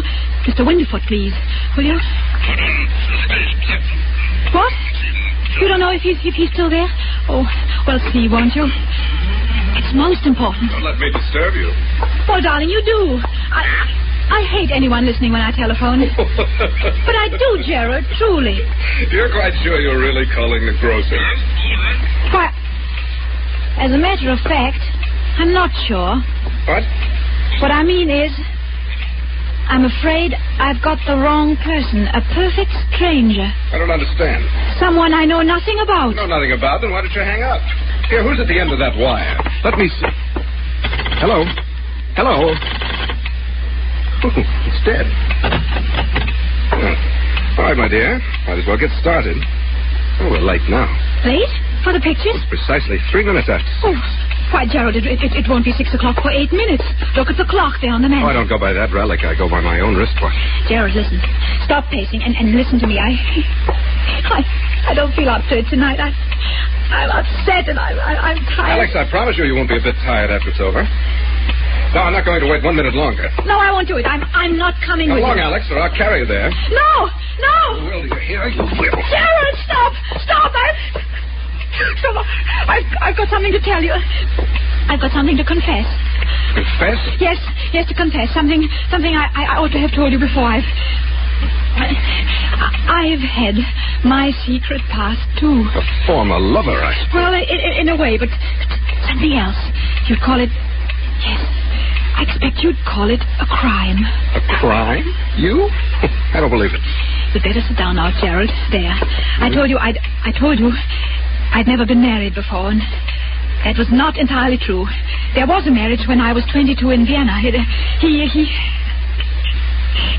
Mr. 0.47 0.63
Windyford, 0.63 1.03
please. 1.11 1.35
Will 1.75 1.83
you? 1.83 1.99
Put 2.47 2.59
in 2.63 2.75
station 3.27 3.59
seven. 3.67 3.91
What? 4.55 4.71
You 5.59 5.67
don't 5.67 5.81
know 5.83 5.91
if 5.91 6.03
he's, 6.03 6.19
if 6.23 6.35
he's 6.39 6.51
still 6.55 6.71
there? 6.71 6.87
Oh, 7.27 7.43
well, 7.87 7.99
see, 8.15 8.31
won't 8.31 8.55
you? 8.55 8.71
It's 9.83 9.91
most 9.99 10.23
important. 10.31 10.71
Don't 10.71 10.87
let 10.87 10.99
me 10.99 11.11
disturb 11.11 11.55
you. 11.59 11.75
Well, 12.31 12.39
darling, 12.39 12.71
you 12.71 12.79
do. 12.87 13.19
I, 13.51 13.67
I 14.31 14.41
hate 14.55 14.71
anyone 14.71 15.03
listening 15.03 15.33
when 15.35 15.43
I 15.43 15.51
telephone. 15.53 16.07
But 17.03 17.17
I 17.19 17.29
do, 17.35 17.67
Gerald, 17.67 18.07
truly. 18.19 18.63
You're 19.11 19.31
quite 19.35 19.55
sure 19.67 19.81
you're 19.81 19.99
really 19.99 20.27
calling 20.35 20.65
the 20.67 20.75
grocer? 20.79 21.19
Why, 22.31 22.47
as 23.83 23.91
a 23.91 23.99
matter 23.99 24.31
of 24.31 24.39
fact, 24.47 24.79
I'm 25.39 25.53
not 25.53 25.71
sure. 25.89 26.21
What? 26.69 26.85
What 27.61 27.71
I 27.71 27.83
mean 27.83 28.11
is, 28.11 28.31
I'm 29.69 29.85
afraid 29.87 30.35
I've 30.61 30.83
got 30.83 30.99
the 31.07 31.17
wrong 31.17 31.57
person. 31.65 32.07
A 32.13 32.21
perfect 32.35 32.71
stranger. 32.93 33.47
I 33.73 33.79
don't 33.79 33.91
understand. 33.91 34.45
Someone 34.79 35.15
I 35.15 35.25
know 35.25 35.41
nothing 35.43 35.79
about. 35.81 36.15
know 36.15 36.27
nothing 36.27 36.53
about, 36.53 36.81
then 36.83 36.91
why 36.93 37.01
don't 37.01 37.15
you 37.15 37.23
hang 37.25 37.43
up? 37.43 37.61
Here, 38.11 38.23
who's 38.23 38.39
at 38.41 38.49
the 38.49 38.59
end 38.59 38.73
of 38.73 38.79
that 38.79 38.93
wire? 38.99 39.39
Let 39.65 39.79
me 39.79 39.89
see. 39.89 40.13
Hello? 41.23 41.47
Hello? 42.19 42.53
it's 44.69 44.83
dead. 44.85 45.07
Well, 46.73 46.95
all 47.59 47.65
right, 47.71 47.77
my 47.77 47.89
dear. 47.89 48.19
Might 48.47 48.59
as 48.59 48.67
well 48.67 48.77
get 48.79 48.91
started. 49.01 49.37
Oh, 50.21 50.29
we're 50.31 50.45
late 50.45 50.63
now. 50.69 50.87
Late? 51.25 51.49
For 51.85 51.93
the 51.93 52.01
pictures? 52.01 52.39
Precisely 52.49 52.99
three 53.11 53.25
minutes 53.25 53.49
after. 53.49 53.67
Oh, 53.87 53.95
why, 54.53 54.69
Gerald, 54.69 54.95
it, 54.95 55.05
it, 55.09 55.21
it 55.21 55.47
won't 55.49 55.65
be 55.65 55.73
six 55.73 55.91
o'clock 55.97 56.21
for 56.23 56.31
eight 56.31 56.53
minutes. 56.53 56.85
Look 57.17 57.29
at 57.33 57.37
the 57.41 57.49
clock 57.49 57.81
there 57.81 57.93
on 57.93 58.01
the 58.05 58.09
Oh, 58.09 58.15
mantel. 58.15 58.31
I 58.31 58.33
don't 58.37 58.49
go 58.49 58.59
by 58.61 58.73
that 58.77 58.93
relic. 58.93 59.25
I 59.25 59.35
go 59.35 59.49
by 59.49 59.61
my 59.65 59.81
own 59.81 59.97
wristwatch. 59.97 60.37
Gerald, 60.69 60.93
listen. 60.95 61.19
Stop 61.65 61.89
pacing 61.91 62.23
and, 62.23 62.37
and 62.37 62.53
listen 62.55 62.79
to 62.81 62.87
me. 62.87 63.01
I, 63.01 63.11
I, 64.29 64.41
I 64.91 64.93
don't 64.95 65.13
feel 65.17 65.29
up 65.29 65.43
to 65.49 65.59
it 65.59 65.67
tonight. 65.73 65.99
I, 65.99 66.13
I'm 66.93 67.11
upset 67.25 67.69
and 67.73 67.79
I, 67.81 67.97
I, 67.97 68.13
I'm 68.33 68.39
tired. 68.53 68.77
Alex, 68.77 68.93
I 68.95 69.09
promise 69.09 69.39
you 69.41 69.45
you 69.49 69.57
won't 69.57 69.69
be 69.73 69.79
a 69.81 69.85
bit 69.85 69.97
tired 70.05 70.29
after 70.31 70.51
it's 70.53 70.61
over. 70.61 70.85
No, 71.97 72.01
I'm 72.09 72.13
not 72.17 72.25
going 72.25 72.41
to 72.41 72.49
wait 72.49 72.65
one 72.65 72.77
minute 72.77 72.95
longer. 72.95 73.29
No, 73.45 73.57
I 73.61 73.73
won't 73.73 73.89
do 73.89 73.97
it. 74.01 74.05
I'm, 74.09 74.25
I'm 74.33 74.57
not 74.57 74.75
coming 74.85 75.09
Come 75.09 75.17
with 75.21 75.25
along, 75.25 75.37
you. 75.41 75.45
Alex, 75.45 75.69
or 75.71 75.79
I'll 75.81 75.93
carry 75.97 76.21
you 76.25 76.29
there. 76.29 76.49
No, 76.73 76.93
no. 77.41 77.57
Will 77.85 78.05
you 78.09 78.17
hear? 78.25 78.49
You 78.49 78.65
will. 78.65 78.97
Gerald, 79.13 79.57
stop, 79.65 79.93
stop. 80.25 80.53
I, 80.57 80.69
stop. 81.99 82.25
I've, 82.69 82.89
I've 83.03 83.17
got 83.17 83.29
something 83.29 83.53
to 83.53 83.61
tell 83.61 83.83
you. 83.83 83.93
I've 84.89 85.01
got 85.01 85.13
something 85.13 85.37
to 85.37 85.45
confess. 85.45 85.87
Confess? 86.55 86.99
Yes, 87.21 87.39
yes, 87.73 87.89
to 87.89 87.95
confess. 87.95 88.29
Something, 88.35 88.69
something 88.91 89.15
I, 89.15 89.27
I 89.33 89.57
ought 89.63 89.73
to 89.73 89.81
have 89.81 89.93
told 89.95 90.13
you 90.13 90.19
before. 90.19 90.45
I've, 90.45 90.67
I, 91.79 91.87
I've 93.09 93.25
had 93.25 93.57
my 94.05 94.31
secret 94.47 94.81
past 94.91 95.23
too. 95.41 95.65
A 95.75 95.83
former 96.07 96.39
lover, 96.39 96.77
I 96.77 96.93
suppose. 97.03 97.15
Well, 97.15 97.35
in, 97.35 97.47
in- 97.49 97.77
in 97.83 97.89
a 97.89 97.97
way, 97.97 98.19
but 98.19 98.29
something 99.09 99.33
else. 99.35 99.57
You'd 100.09 100.21
call 100.21 100.39
it. 100.41 100.51
Yes, 101.23 101.41
I 102.19 102.27
expect 102.29 102.61
you'd 102.63 102.77
call 102.85 103.09
it 103.11 103.23
a 103.41 103.47
crime. 103.47 104.03
A 104.37 104.43
crime? 104.61 105.07
You? 105.39 105.71
I 106.35 106.41
don't 106.41 106.51
believe 106.51 106.75
it. 106.75 106.83
You'd 107.35 107.43
better 107.43 107.63
sit 107.67 107.79
down 107.79 107.97
now, 107.97 108.11
Gerald. 108.21 108.51
There. 108.71 108.93
I 109.41 109.49
told 109.55 109.71
you 109.71 109.79
I'd. 109.79 109.97
I 110.27 110.31
told 110.39 110.59
you 110.59 110.71
I'd 111.53 111.67
never 111.67 111.85
been 111.87 112.01
married 112.01 112.35
before, 112.35 112.71
and 112.71 112.81
that 113.65 113.77
was 113.77 113.89
not 113.93 114.17
entirely 114.17 114.59
true. 114.59 114.87
There 115.35 115.47
was 115.47 115.67
a 115.67 115.71
marriage 115.71 116.05
when 116.09 116.21
I 116.21 116.33
was 116.33 116.45
22 116.53 116.91
in 116.91 117.07
Vienna. 117.07 117.39
It, 117.45 117.55
uh, 117.55 117.63
he 118.01 118.27
he. 118.29 118.49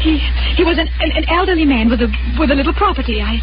He 0.05 0.21
he 0.55 0.63
was 0.63 0.77
an, 0.77 0.87
an, 1.01 1.11
an 1.17 1.25
elderly 1.29 1.65
man 1.65 1.89
with 1.89 2.01
a 2.01 2.09
with 2.37 2.51
a 2.51 2.55
little 2.55 2.73
property. 2.73 3.21
I 3.21 3.41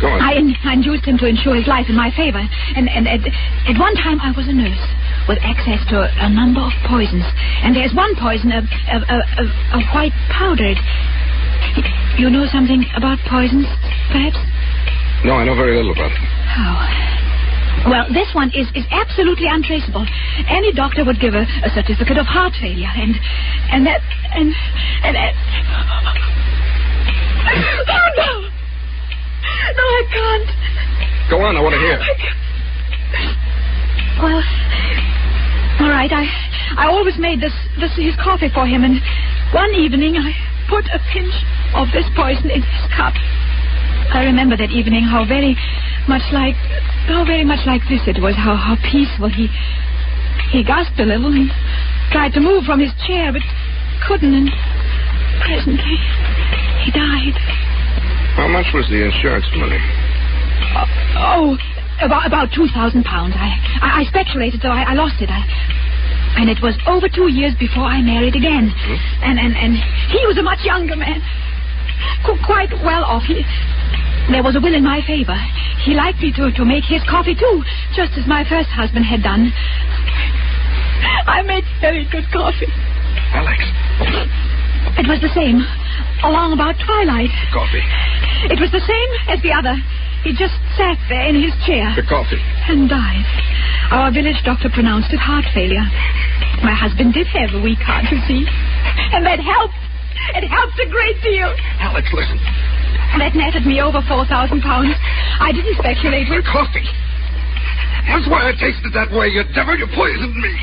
Go 0.00 0.08
on. 0.08 0.16
I, 0.16 0.40
I 0.64 0.72
induced 0.72 1.04
him 1.04 1.20
to 1.20 1.28
insure 1.28 1.54
his 1.54 1.68
life 1.68 1.92
in 1.92 1.96
my 1.96 2.08
favor. 2.16 2.40
And, 2.40 2.88
and 2.88 3.04
at, 3.04 3.20
at 3.68 3.76
one 3.76 3.92
time, 4.00 4.16
I 4.24 4.32
was 4.32 4.48
a 4.48 4.56
nurse 4.56 4.80
with 5.28 5.36
access 5.44 5.84
to 5.92 6.00
a, 6.00 6.08
a 6.24 6.30
number 6.32 6.64
of 6.64 6.72
poisons. 6.88 7.24
And 7.60 7.76
there's 7.76 7.92
one 7.92 8.16
poison, 8.16 8.48
a, 8.48 8.64
a, 8.64 8.96
a, 8.96 9.44
a, 9.76 9.80
white 9.92 10.16
powdered. 10.32 10.80
You 12.16 12.32
know 12.32 12.48
something 12.48 12.80
about 12.96 13.20
poisons, 13.28 13.68
perhaps? 14.08 14.40
No, 15.24 15.36
I 15.36 15.44
know 15.44 15.54
very 15.54 15.76
little 15.76 15.92
about 15.92 16.16
them. 16.16 16.39
Oh. 16.58 17.10
Well, 17.86 18.06
this 18.12 18.28
one 18.34 18.50
is, 18.52 18.68
is 18.74 18.84
absolutely 18.90 19.46
untraceable. 19.48 20.04
Any 20.48 20.72
doctor 20.72 21.04
would 21.04 21.18
give 21.20 21.34
a, 21.34 21.46
a 21.64 21.70
certificate 21.72 22.18
of 22.18 22.26
heart 22.26 22.52
failure, 22.60 22.92
and 22.92 23.16
and 23.72 23.86
that 23.86 24.02
and 24.36 24.52
and 25.00 25.16
that. 25.16 25.32
Oh 27.88 28.08
no! 28.20 28.32
No, 29.72 29.82
I 29.82 30.02
can't. 30.12 30.50
Go 31.30 31.40
on, 31.40 31.56
I 31.56 31.60
want 31.62 31.72
to 31.72 31.80
hear. 31.80 31.96
Oh, 34.18 34.28
well, 34.28 34.42
all 35.80 35.88
right. 35.88 36.12
I 36.12 36.28
I 36.76 36.86
always 36.92 37.16
made 37.18 37.40
this 37.40 37.54
this 37.80 37.96
his 37.96 38.14
coffee 38.22 38.50
for 38.52 38.66
him, 38.66 38.84
and 38.84 39.00
one 39.54 39.72
evening 39.72 40.18
I 40.18 40.36
put 40.68 40.84
a 40.92 41.00
pinch 41.12 41.32
of 41.74 41.88
this 41.96 42.04
poison 42.14 42.50
in 42.50 42.60
his 42.60 42.86
cup. 42.92 43.14
I 44.12 44.24
remember 44.26 44.56
that 44.56 44.70
evening 44.70 45.04
how 45.04 45.24
very 45.24 45.56
much 46.08 46.24
like 46.32 46.56
oh, 47.10 47.24
very 47.26 47.44
much 47.44 47.66
like 47.66 47.82
this 47.88 48.00
it 48.06 48.20
was. 48.20 48.34
How 48.36 48.56
how 48.56 48.76
peaceful 48.90 49.28
he 49.28 49.48
he 50.50 50.64
gasped 50.64 50.98
a 50.98 51.04
little 51.04 51.30
and 51.32 51.50
tried 52.10 52.32
to 52.34 52.40
move 52.40 52.64
from 52.64 52.80
his 52.80 52.90
chair, 53.06 53.32
but 53.32 53.42
couldn't, 54.08 54.34
and 54.34 54.50
presently 55.44 55.96
he 56.82 56.90
died. 56.90 57.36
How 58.34 58.48
much 58.48 58.66
was 58.72 58.88
the 58.88 59.04
insurance 59.04 59.46
money? 59.56 59.78
Uh, 60.74 60.86
oh, 61.36 61.58
about 62.02 62.26
about 62.26 62.48
two 62.54 62.66
thousand 62.74 63.04
pounds. 63.04 63.34
I, 63.36 63.52
I 63.82 63.88
I 64.00 64.04
speculated, 64.08 64.60
though 64.62 64.72
I, 64.72 64.92
I 64.92 64.94
lost 64.94 65.20
it. 65.20 65.28
I, 65.30 65.42
and 66.40 66.48
it 66.48 66.62
was 66.62 66.78
over 66.86 67.08
two 67.08 67.28
years 67.30 67.54
before 67.58 67.84
I 67.84 68.00
married 68.02 68.34
again. 68.34 68.70
Hmm? 68.70 68.96
And 69.22 69.36
and 69.38 69.52
and 69.56 69.72
he 70.08 70.20
was 70.26 70.38
a 70.38 70.42
much 70.42 70.62
younger 70.64 70.96
man, 70.96 71.20
Qu- 72.24 72.38
quite 72.46 72.70
well 72.82 73.04
off. 73.04 73.24
He, 73.24 73.42
there 74.30 74.42
was 74.42 74.54
a 74.56 74.60
will 74.60 74.74
in 74.74 74.84
my 74.84 75.02
favor. 75.06 75.36
He 75.84 75.94
liked 75.94 76.20
me 76.20 76.32
to 76.36 76.50
to 76.52 76.64
make 76.64 76.84
his 76.84 77.02
coffee 77.08 77.34
too, 77.34 77.62
just 77.96 78.12
as 78.18 78.26
my 78.26 78.44
first 78.48 78.68
husband 78.68 79.04
had 79.06 79.22
done. 79.22 79.50
I 81.26 81.42
made 81.42 81.64
very 81.80 82.04
good 82.10 82.24
coffee. 82.32 82.68
Alex, 83.32 83.64
It 85.00 85.06
was 85.08 85.20
the 85.24 85.32
same, 85.32 85.64
along 86.24 86.52
about 86.52 86.76
twilight. 86.84 87.30
coffee. 87.52 87.82
It 88.52 88.60
was 88.60 88.70
the 88.72 88.80
same 88.84 89.10
as 89.32 89.40
the 89.42 89.52
other. 89.52 89.76
He 90.24 90.32
just 90.36 90.52
sat 90.76 90.98
there 91.08 91.24
in 91.24 91.40
his 91.40 91.54
chair 91.64 91.92
The 91.96 92.02
coffee. 92.04 92.40
and 92.68 92.88
died. 92.88 93.24
Our 93.90 94.10
village 94.12 94.36
doctor 94.44 94.68
pronounced 94.68 95.12
it 95.12 95.18
heart 95.20 95.46
failure. 95.54 95.84
My 96.62 96.74
husband 96.76 97.14
did 97.14 97.26
have 97.28 97.54
a 97.56 97.60
weak 97.62 97.80
heart, 97.80 98.04
you 98.12 98.20
see. 98.28 98.44
And 99.16 99.24
that 99.24 99.40
helped. 99.40 99.74
It 100.36 100.44
helped 100.46 100.78
a 100.78 100.88
great 100.90 101.16
deal. 101.22 101.48
Alex, 101.80 102.06
listen. 102.12 102.36
That 103.18 103.34
netted 103.34 103.66
me 103.66 103.82
over 103.82 103.98
4,000 104.06 104.62
pounds. 104.62 104.94
I 105.40 105.50
didn't 105.50 105.74
speculate 105.78 106.30
with... 106.30 106.46
coffee. 106.46 106.86
That's 108.06 108.26
why 108.30 108.48
I 108.48 108.52
tasted 108.54 108.92
that 108.94 109.10
way, 109.10 109.28
you 109.28 109.42
devil. 109.54 109.76
You 109.76 109.86
poisoned 109.94 110.36
me. 110.36 110.54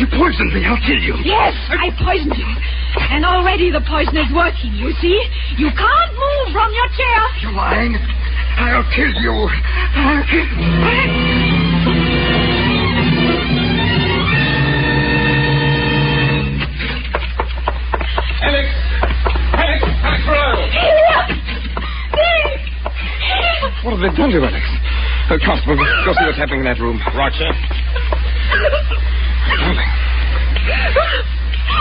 You 0.00 0.06
poisoned 0.10 0.52
me. 0.52 0.64
I'll 0.64 0.80
kill 0.84 0.98
you. 0.98 1.16
Yes, 1.22 1.54
I 1.70 1.92
poisoned 2.02 2.36
you. 2.36 2.48
And 3.12 3.24
already 3.24 3.70
the 3.70 3.84
poison 3.84 4.16
is 4.16 4.28
working, 4.34 4.74
you 4.74 4.92
see. 5.00 5.16
You 5.56 5.70
can't 5.70 6.12
move 6.12 6.46
from 6.52 6.72
your 6.72 6.88
chair. 6.96 7.20
You're 7.40 7.52
lying. 7.52 7.94
I'll 7.94 8.88
kill 8.96 9.12
you. 9.20 9.34
I'll 9.94 10.24
kill... 10.26 11.25
What 24.06 24.14
have 24.14 24.30
they 24.30 24.38
done 24.38 24.38
to 24.38 24.46
Alex? 24.46 24.66
Uh, 25.26 25.34
Constable, 25.42 25.74
go 25.82 26.10
see 26.14 26.24
what's 26.30 26.38
happening 26.38 26.62
in 26.62 26.68
that 26.70 26.78
room. 26.78 27.02
Roger. 27.10 27.50
Darling. 29.50 29.90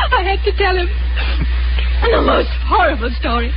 I 0.09 0.21
had 0.25 0.41
to 0.41 0.51
tell 0.57 0.73
him 0.73 0.89
the 0.89 2.21
most 2.25 2.49
horrible 2.65 3.13
story. 3.21 3.53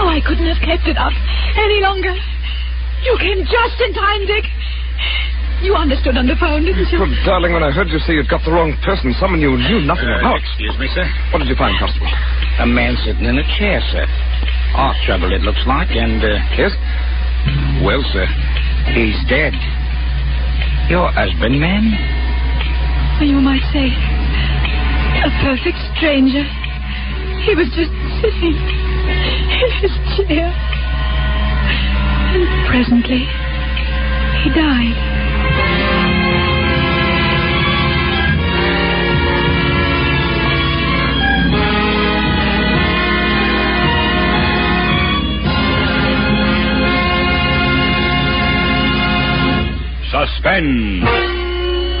Oh, 0.00 0.08
I 0.08 0.24
couldn't 0.24 0.48
have 0.48 0.56
kept 0.64 0.88
it 0.88 0.96
up 0.96 1.12
any 1.60 1.84
longer. 1.84 2.16
You 3.04 3.12
came 3.20 3.44
just 3.44 3.76
in 3.84 3.92
time, 3.92 4.24
Dick. 4.24 4.48
You 5.60 5.76
understood 5.76 6.16
on 6.16 6.24
the 6.26 6.36
phone, 6.40 6.64
didn't 6.64 6.88
you? 6.88 6.98
Well, 7.00 7.12
darling, 7.28 7.52
when 7.52 7.62
I 7.62 7.70
heard 7.70 7.88
you 7.92 7.98
say 8.08 8.14
you'd 8.16 8.28
got 8.32 8.40
the 8.44 8.52
wrong 8.52 8.72
person, 8.84 9.12
someone 9.20 9.40
you 9.40 9.52
knew 9.56 9.80
nothing 9.84 10.08
Uh, 10.08 10.20
about. 10.20 10.40
excuse 10.40 10.76
me, 10.80 10.88
sir. 10.96 11.04
What 11.32 11.38
did 11.44 11.48
you 11.48 11.56
find, 11.56 11.76
Constable? 11.78 12.08
A 12.60 12.66
man 12.66 12.96
sitting 13.04 13.24
in 13.28 13.36
a 13.36 13.46
chair, 13.60 13.80
sir. 13.92 14.04
Heart 14.76 14.96
trouble, 15.06 15.32
it 15.32 15.40
looks 15.44 15.62
like, 15.68 15.92
and, 15.92 16.24
uh, 16.24 16.40
Yes? 16.58 16.72
Well, 17.84 18.02
sir, 18.12 18.26
he's 18.96 19.16
dead. 19.28 19.52
Your 20.88 21.12
husband, 21.12 21.60
ma'am? 21.60 21.84
You 23.20 23.40
might 23.40 23.62
say 23.72 23.92
a 25.20 25.30
perfect 25.44 25.76
stranger. 25.96 26.44
He 27.44 27.54
was 27.54 27.68
just 27.76 27.92
sitting 28.24 28.56
in 28.56 29.70
his 29.84 29.92
chair. 30.16 30.48
And 32.34 32.44
presently, 32.66 33.28
he 34.42 34.50
died. 34.50 35.13
Suspense. 50.44 51.00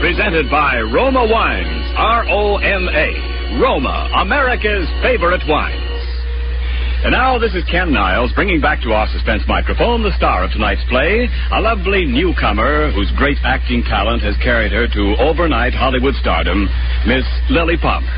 Presented 0.04 0.50
by 0.50 0.76
Roma 0.92 1.24
Wines, 1.24 1.92
R 1.96 2.28
O 2.28 2.56
M 2.58 2.88
A. 2.92 3.56
Roma, 3.56 4.10
America's 4.20 4.84
favorite 5.00 5.40
wines. 5.48 5.80
And 7.04 7.12
now, 7.12 7.38
this 7.38 7.54
is 7.54 7.64
Ken 7.70 7.90
Niles 7.90 8.32
bringing 8.34 8.60
back 8.60 8.82
to 8.82 8.92
our 8.92 9.08
suspense 9.08 9.44
microphone 9.48 10.02
the 10.02 10.12
star 10.16 10.44
of 10.44 10.50
tonight's 10.52 10.84
play, 10.90 11.26
a 11.52 11.60
lovely 11.60 12.04
newcomer 12.04 12.92
whose 12.92 13.10
great 13.16 13.38
acting 13.44 13.82
talent 13.84 14.22
has 14.22 14.36
carried 14.44 14.72
her 14.72 14.88
to 14.88 15.16
overnight 15.20 15.72
Hollywood 15.72 16.14
stardom, 16.20 16.68
Miss 17.06 17.24
Lilli 17.48 17.80
Palmer. 17.80 18.12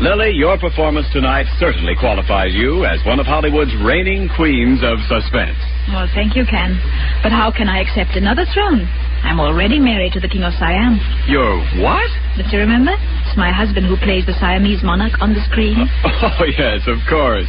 Lilli, 0.00 0.32
your 0.32 0.56
performance 0.56 1.06
tonight 1.12 1.44
certainly 1.60 1.92
qualifies 2.00 2.54
you 2.54 2.86
as 2.86 3.04
one 3.04 3.20
of 3.20 3.26
Hollywood's 3.26 3.76
reigning 3.84 4.30
queens 4.34 4.80
of 4.82 4.96
suspense. 5.12 5.60
Well, 5.92 6.08
thank 6.14 6.36
you, 6.36 6.46
Ken. 6.48 6.80
But 7.22 7.32
how 7.32 7.52
can 7.52 7.68
I 7.68 7.84
accept 7.84 8.16
another 8.16 8.46
throne? 8.54 8.88
I'm 9.22 9.40
already 9.40 9.78
married 9.78 10.12
to 10.12 10.20
the 10.20 10.28
King 10.28 10.42
of 10.42 10.52
Siam. 10.58 10.98
You're 11.26 11.56
what? 11.80 12.10
Don't 12.36 12.50
you 12.52 12.58
remember? 12.60 12.92
It's 13.28 13.36
my 13.38 13.52
husband 13.52 13.86
who 13.86 13.96
plays 13.96 14.26
the 14.26 14.34
Siamese 14.36 14.82
monarch 14.82 15.16
on 15.20 15.32
the 15.32 15.40
screen. 15.48 15.78
Oh, 16.22 16.46
yes, 16.46 16.86
of 16.86 17.02
course. 17.10 17.46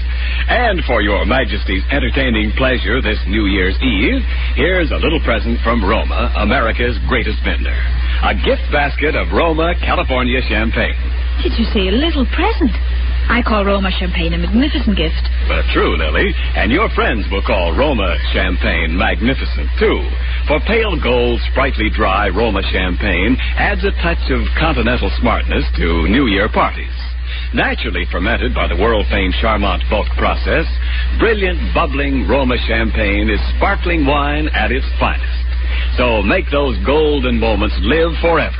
And 0.49 0.81
for 0.89 1.01
your 1.01 1.25
Majesty's 1.29 1.85
entertaining 1.93 2.51
pleasure 2.57 3.01
this 3.05 3.21
New 3.29 3.45
Year's 3.45 3.77
Eve, 3.85 4.21
here's 4.57 4.89
a 4.89 4.97
little 4.97 5.21
present 5.21 5.61
from 5.61 5.85
Roma, 5.85 6.33
America's 6.41 6.97
greatest 7.07 7.37
vendor. 7.45 7.77
A 8.25 8.33
gift 8.33 8.65
basket 8.73 9.13
of 9.15 9.29
Roma, 9.31 9.73
California 9.85 10.41
champagne. 10.49 10.97
Did 11.45 11.53
you 11.57 11.65
say 11.69 11.85
a 11.87 11.95
little 11.95 12.25
present? 12.33 12.73
I 13.29 13.41
call 13.41 13.65
Roma 13.65 13.89
champagne 13.99 14.33
a 14.33 14.37
magnificent 14.37 14.97
gift. 14.97 15.23
But 15.47 15.65
true, 15.73 15.95
Lilli, 15.97 16.31
and 16.55 16.71
your 16.71 16.89
friends 16.91 17.25
will 17.31 17.41
call 17.41 17.75
Roma 17.75 18.17
champagne 18.33 18.95
magnificent, 18.95 19.69
too. 19.79 20.03
For 20.47 20.59
pale 20.67 20.99
gold, 21.01 21.39
sprightly 21.51 21.89
dry 21.89 22.29
Roma 22.29 22.61
champagne 22.71 23.37
adds 23.55 23.83
a 23.83 23.91
touch 24.03 24.23
of 24.29 24.43
continental 24.59 25.11
smartness 25.19 25.65
to 25.77 26.07
New 26.09 26.27
Year 26.27 26.49
parties. 26.49 26.93
Naturally 27.53 28.05
fermented 28.11 28.53
by 28.53 28.67
the 28.67 28.75
world-famed 28.75 29.33
Charmat 29.41 29.87
bulk 29.89 30.07
process, 30.17 30.65
brilliant, 31.19 31.73
bubbling 31.73 32.27
Roma 32.27 32.57
champagne 32.67 33.29
is 33.29 33.39
sparkling 33.57 34.05
wine 34.05 34.49
at 34.49 34.71
its 34.71 34.85
finest. 34.99 35.45
So 35.97 36.21
make 36.21 36.49
those 36.51 36.77
golden 36.85 37.39
moments 37.39 37.75
live 37.81 38.11
forever. 38.21 38.57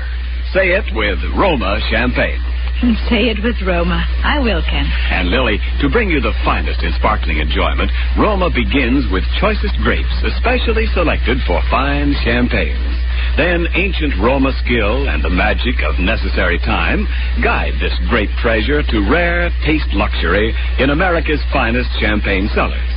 Say 0.54 0.78
it 0.78 0.86
with 0.94 1.20
Roma 1.36 1.80
champagne. 1.90 2.42
Say 3.10 3.32
it 3.32 3.40
with 3.40 3.56
Roma. 3.64 4.04
I 4.24 4.40
will, 4.40 4.62
Ken. 4.68 4.84
And 4.84 5.32
Lilli, 5.32 5.56
to 5.80 5.88
bring 5.88 6.10
you 6.10 6.20
the 6.20 6.36
finest 6.44 6.84
in 6.84 6.92
sparkling 7.00 7.38
enjoyment, 7.40 7.92
Roma 8.20 8.52
begins 8.52 9.08
with 9.08 9.24
choicest 9.40 9.76
grapes, 9.80 10.12
especially 10.36 10.88
selected 10.92 11.40
for 11.48 11.64
fine 11.72 12.12
champagnes. 12.28 13.00
Then 13.40 13.68
ancient 13.74 14.20
Roma 14.20 14.52
skill 14.66 15.08
and 15.08 15.24
the 15.24 15.32
magic 15.32 15.80
of 15.80 15.96
necessary 16.00 16.60
time 16.60 17.08
guide 17.42 17.80
this 17.80 17.96
great 18.10 18.30
treasure 18.44 18.84
to 18.84 19.08
rare 19.08 19.50
taste 19.64 19.88
luxury 19.96 20.54
in 20.80 20.90
America's 20.92 21.42
finest 21.54 21.90
champagne 22.04 22.50
cellars. 22.54 22.94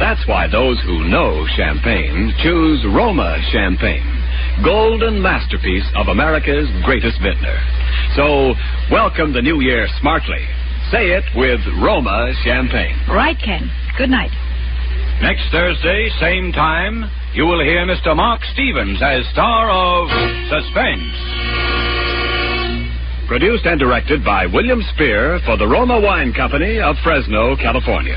That's 0.00 0.24
why 0.26 0.48
those 0.48 0.80
who 0.82 1.04
know 1.04 1.44
champagne 1.54 2.32
choose 2.40 2.80
Roma 2.88 3.36
champagne, 3.52 4.08
golden 4.64 5.20
masterpiece 5.20 5.86
of 5.96 6.08
America's 6.08 6.68
greatest 6.84 7.20
vintner. 7.20 7.58
So, 8.16 8.54
welcome 8.90 9.32
the 9.32 9.42
new 9.42 9.60
year 9.60 9.86
smartly. 10.00 10.44
Say 10.90 11.12
it 11.12 11.24
with 11.36 11.60
Roma 11.82 12.32
champagne. 12.44 12.96
Right, 13.08 13.36
Ken. 13.38 13.70
Good 13.96 14.10
night. 14.10 14.30
Next 15.20 15.50
Thursday, 15.50 16.08
same 16.20 16.52
time, 16.52 17.10
you 17.34 17.44
will 17.44 17.60
hear 17.60 17.84
Mr. 17.84 18.16
Mark 18.16 18.40
Stevens 18.52 19.02
as 19.02 19.26
star 19.32 19.68
of 19.68 20.08
Suspense. 20.48 21.12
Produced 23.28 23.66
and 23.66 23.78
directed 23.78 24.24
by 24.24 24.46
William 24.46 24.82
Spier 24.94 25.38
for 25.44 25.58
the 25.58 25.66
Roma 25.66 26.00
Wine 26.00 26.32
Company 26.32 26.80
of 26.80 26.96
Fresno, 27.04 27.56
California. 27.56 28.16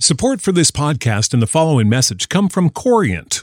Support 0.00 0.40
for 0.40 0.52
this 0.52 0.70
podcast 0.70 1.32
and 1.32 1.42
the 1.42 1.48
following 1.48 1.88
message 1.88 2.28
come 2.28 2.48
from 2.48 2.70
Corient. 2.70 3.42